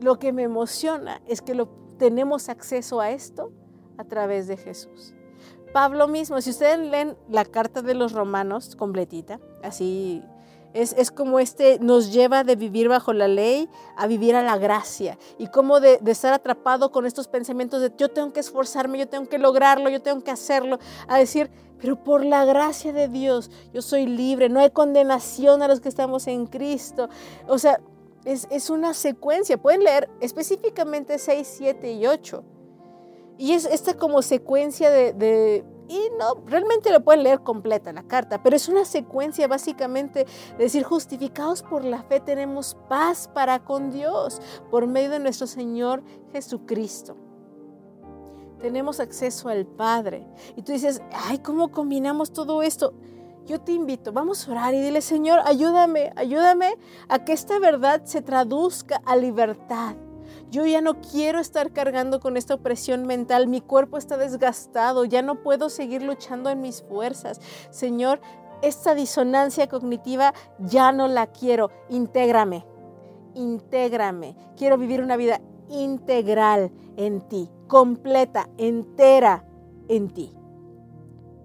Lo 0.00 0.18
que 0.18 0.32
me 0.32 0.42
emociona 0.42 1.20
es 1.26 1.42
que 1.42 1.54
lo, 1.54 1.68
tenemos 1.98 2.48
acceso 2.48 3.00
a 3.00 3.10
esto 3.10 3.52
a 3.96 4.04
través 4.04 4.46
de 4.46 4.56
Jesús. 4.56 5.14
Pablo 5.72 6.08
mismo, 6.08 6.40
si 6.40 6.50
ustedes 6.50 6.78
leen 6.78 7.16
la 7.28 7.44
carta 7.44 7.82
de 7.82 7.94
los 7.94 8.12
romanos 8.12 8.74
completita, 8.76 9.40
así 9.62 10.22
es, 10.74 11.10
como 11.10 11.40
este 11.40 11.78
nos 11.80 12.12
lleva 12.12 12.44
de 12.44 12.56
vivir 12.56 12.88
bajo 12.88 13.12
la 13.12 13.28
ley 13.28 13.68
a 13.96 14.06
vivir 14.06 14.34
a 14.36 14.42
la 14.42 14.58
gracia. 14.58 15.18
Y 15.38 15.48
como 15.48 15.80
de, 15.80 15.98
de, 15.98 16.12
estar 16.12 16.32
atrapado 16.32 16.92
con 16.92 17.06
estos 17.06 17.28
pensamientos 17.28 17.80
de 17.80 17.92
yo 17.96 18.08
tengo 18.08 18.32
que 18.32 18.40
esforzarme, 18.40 18.98
yo 18.98 19.08
tengo 19.08 19.28
que 19.28 19.38
lograrlo, 19.38 19.88
yo 19.90 20.02
tengo 20.02 20.22
que 20.22 20.30
hacerlo, 20.30 20.78
a 21.06 21.18
decir, 21.18 21.50
pero 21.80 22.02
por 22.02 22.24
la 22.24 22.44
gracia 22.44 22.92
de 22.92 23.08
Dios 23.08 23.50
yo 23.72 23.82
soy 23.82 24.06
libre, 24.06 24.48
no 24.48 24.60
hay 24.60 24.70
condenación 24.70 25.62
a 25.62 25.68
los 25.68 25.80
que 25.80 25.88
estamos 25.88 26.26
en 26.26 26.46
Cristo. 26.46 27.08
O 27.46 27.58
sea, 27.58 27.80
es, 28.24 28.46
es 28.50 28.70
una 28.70 28.94
secuencia, 28.94 29.56
pueden 29.56 29.84
leer 29.84 30.10
específicamente 30.20 31.18
6, 31.18 31.54
7 31.58 31.92
y 31.92 32.06
8 32.06 32.44
y 33.38 33.52
es 33.52 33.64
esta 33.66 33.94
como 33.94 34.20
secuencia 34.20 34.90
de, 34.90 35.64
y 35.88 36.10
no, 36.18 36.42
realmente 36.46 36.92
lo 36.92 37.02
pueden 37.02 37.22
leer 37.22 37.40
completa 37.40 37.92
la 37.92 38.02
carta, 38.02 38.42
pero 38.42 38.54
es 38.54 38.68
una 38.68 38.84
secuencia 38.84 39.48
básicamente 39.48 40.26
de 40.56 40.64
decir, 40.64 40.84
justificados 40.84 41.62
por 41.62 41.84
la 41.84 42.02
fe 42.02 42.20
tenemos 42.20 42.76
paz 42.88 43.28
para 43.28 43.64
con 43.64 43.90
Dios 43.90 44.40
por 44.70 44.86
medio 44.86 45.10
de 45.10 45.18
nuestro 45.18 45.46
Señor 45.46 46.02
Jesucristo. 46.32 47.16
Tenemos 48.60 49.00
acceso 49.00 49.48
al 49.48 49.66
Padre. 49.66 50.26
Y 50.56 50.62
tú 50.62 50.72
dices, 50.72 51.00
ay, 51.12 51.38
¿cómo 51.38 51.70
combinamos 51.70 52.32
todo 52.32 52.62
esto? 52.62 52.92
Yo 53.46 53.60
te 53.60 53.72
invito, 53.72 54.12
vamos 54.12 54.46
a 54.46 54.50
orar 54.50 54.74
y 54.74 54.80
dile, 54.80 55.00
Señor, 55.00 55.40
ayúdame, 55.44 56.12
ayúdame 56.16 56.76
a 57.08 57.24
que 57.24 57.32
esta 57.32 57.58
verdad 57.58 58.02
se 58.04 58.20
traduzca 58.20 59.00
a 59.06 59.16
libertad 59.16 59.96
yo 60.50 60.64
ya 60.66 60.80
no 60.80 61.00
quiero 61.00 61.40
estar 61.40 61.72
cargando 61.72 62.20
con 62.20 62.36
esta 62.36 62.54
opresión 62.54 63.06
mental, 63.06 63.48
mi 63.48 63.60
cuerpo 63.60 63.98
está 63.98 64.16
desgastado, 64.16 65.04
ya 65.04 65.22
no 65.22 65.42
puedo 65.42 65.68
seguir 65.68 66.02
luchando 66.02 66.50
en 66.50 66.60
mis 66.60 66.82
fuerzas. 66.82 67.40
Señor, 67.70 68.20
esta 68.62 68.94
disonancia 68.94 69.68
cognitiva 69.68 70.34
ya 70.58 70.92
no 70.92 71.06
la 71.08 71.26
quiero, 71.28 71.70
intégrame, 71.88 72.64
intégrame. 73.34 74.36
Quiero 74.56 74.78
vivir 74.78 75.02
una 75.02 75.16
vida 75.16 75.40
integral 75.68 76.72
en 76.96 77.20
ti, 77.28 77.50
completa, 77.66 78.48
entera 78.56 79.44
en 79.88 80.08
ti. 80.08 80.34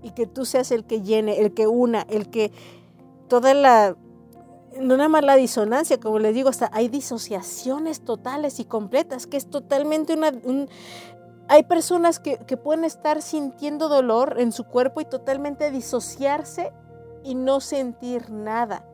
Y 0.02 0.12
que 0.12 0.28
tú 0.28 0.46
seas 0.46 0.72
el 0.72 0.86
que 0.86 1.02
llene, 1.02 1.40
el 1.40 1.54
que 1.54 1.68
una, 1.68 2.02
el 2.10 2.30
que 2.30 2.52
toda 3.28 3.54
la 3.54 3.96
no 4.80 4.98
nada 4.98 5.10
más 5.10 5.24
la 5.24 5.36
disonancia, 5.36 6.00
como 6.00 6.20
les 6.20 6.34
digo, 6.34 6.50
hasta 6.50 6.70
hay 6.74 6.88
disociaciones 6.88 8.02
totales 8.02 8.60
y 8.60 8.66
completas, 8.66 9.28
que 9.28 9.38
es 9.38 9.50
totalmente 9.50 10.14
una... 10.14 10.32
hay 11.48 11.64
personas 11.64 12.20
que, 12.20 12.38
que 12.38 12.58
pueden 12.58 12.84
estar 12.84 13.22
sintiendo 13.22 13.90
dolor 13.90 14.36
en 14.40 14.52
su 14.52 14.66
cuerpo 14.66 15.02
y 15.02 15.06
totalmente 15.06 15.72
disociarse 15.72 16.72
y 17.24 17.36
no 17.36 17.60
sentir 17.60 18.30
nada. 18.30 18.86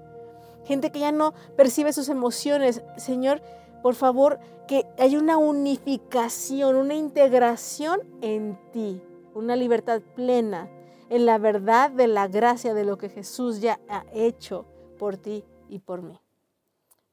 Gente 0.65 0.91
que 0.91 0.99
ya 0.99 1.11
no 1.11 1.33
percibe 1.55 1.93
sus 1.93 2.09
emociones. 2.09 2.83
Señor, 2.97 3.41
por 3.81 3.95
favor, 3.95 4.39
que 4.67 4.85
haya 4.99 5.17
una 5.17 5.37
unificación, 5.37 6.75
una 6.75 6.93
integración 6.93 8.01
en 8.21 8.59
ti, 8.71 9.01
una 9.33 9.55
libertad 9.55 10.01
plena 10.15 10.69
en 11.09 11.25
la 11.25 11.39
verdad 11.39 11.89
de 11.89 12.07
la 12.07 12.27
gracia 12.27 12.73
de 12.73 12.83
lo 12.83 12.97
que 12.97 13.09
Jesús 13.09 13.61
ya 13.61 13.79
ha 13.89 14.05
hecho 14.13 14.65
por 14.99 15.17
ti 15.17 15.43
y 15.69 15.79
por 15.79 16.01
mí. 16.01 16.19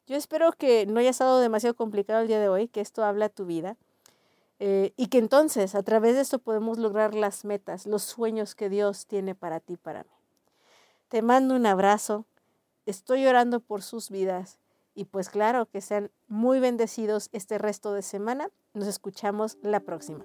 Yo 0.07 0.17
espero 0.17 0.53
que 0.53 0.87
no 0.87 1.01
haya 1.01 1.11
estado 1.11 1.41
demasiado 1.41 1.75
complicado 1.75 2.23
el 2.23 2.29
día 2.29 2.41
de 2.41 2.49
hoy, 2.49 2.69
que 2.69 2.81
esto 2.81 3.05
habla 3.05 3.29
tu 3.29 3.45
vida 3.45 3.77
eh, 4.59 4.93
y 4.97 5.09
que 5.09 5.19
entonces 5.19 5.75
a 5.75 5.83
través 5.83 6.15
de 6.15 6.23
esto 6.23 6.39
podemos 6.39 6.79
lograr 6.79 7.15
las 7.15 7.45
metas, 7.45 7.87
los 7.87 8.03
sueños 8.03 8.55
que 8.55 8.69
Dios 8.69 9.07
tiene 9.07 9.35
para 9.35 9.61
ti 9.61 9.75
y 9.75 9.77
para 9.77 10.05
mí. 10.05 10.11
Te 11.09 11.23
mando 11.23 11.55
un 11.55 11.67
abrazo, 11.67 12.25
estoy 12.87 13.27
orando 13.27 13.61
por 13.61 13.83
sus 13.83 14.11
vidas 14.11 14.59
y 14.95 15.05
pues 15.05 15.29
claro 15.29 15.67
que 15.67 15.81
sean 15.81 16.11
muy 16.27 16.59
bendecidos 16.59 17.29
este 17.33 17.59
resto 17.59 17.93
de 17.93 18.03
semana. 18.03 18.49
Nos 18.75 18.87
escuchamos 18.89 19.59
la 19.61 19.81
próxima. 19.81 20.25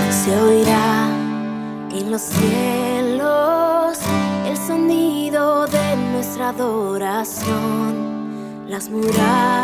Se 0.09 0.31
oirá 0.39 1.09
en 1.91 2.11
los 2.11 2.21
cielos 2.21 3.97
el 4.45 4.55
sonido 4.55 5.67
de 5.67 5.97
nuestra 6.13 6.49
adoración, 6.49 7.95
las 8.69 8.89
murallas 8.89 9.56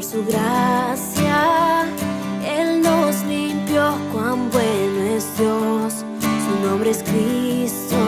Por 0.00 0.08
su 0.08 0.24
gracia, 0.24 1.84
Él 2.42 2.80
nos 2.80 3.22
limpió, 3.24 3.98
cuán 4.10 4.50
bueno 4.50 5.02
es 5.14 5.26
Dios, 5.36 6.06
su 6.22 6.66
nombre 6.66 6.88
es 6.92 7.02
Cristo. 7.02 7.98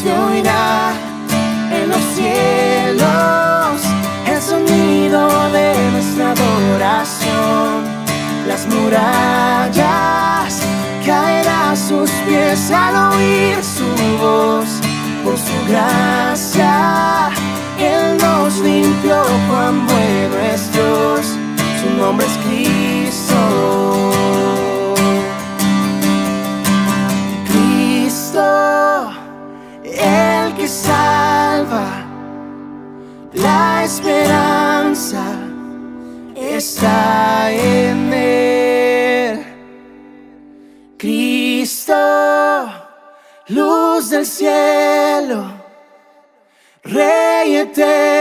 Se 0.00 0.10
oirá 0.10 0.94
en 1.72 1.90
los 1.90 2.00
cielos 2.14 3.82
el 4.26 4.40
sonido 4.40 5.28
de 5.50 5.74
nuestra 5.92 6.30
adoración. 6.30 7.84
Las 8.48 8.66
murallas 8.66 9.74
caerán 11.04 11.72
a 11.72 11.76
sus 11.76 12.10
pies 12.26 12.70
al 12.70 13.14
oír 13.14 13.62
su 13.62 13.84
voz. 14.16 14.80
Por 15.22 15.36
su 15.38 15.68
gracia, 15.68 16.41
limpió, 19.02 19.22
cuán 19.48 19.86
bueno 19.86 20.38
es 20.52 20.72
Dios. 20.72 21.36
Su 21.80 21.90
nombre 21.96 22.26
es 22.26 22.38
Cristo. 22.46 23.34
Cristo, 27.46 29.12
el 29.84 30.54
que 30.54 30.68
salva, 30.68 32.04
la 33.34 33.84
esperanza 33.84 35.22
está 36.36 37.50
en 37.50 38.12
él. 38.12 39.44
Cristo, 40.98 41.94
luz 43.48 44.10
del 44.10 44.26
cielo, 44.26 45.50
Rey 46.84 47.56
eterno, 47.56 48.11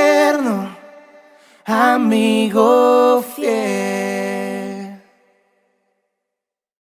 amigo 1.71 3.23
fiel. 3.33 3.70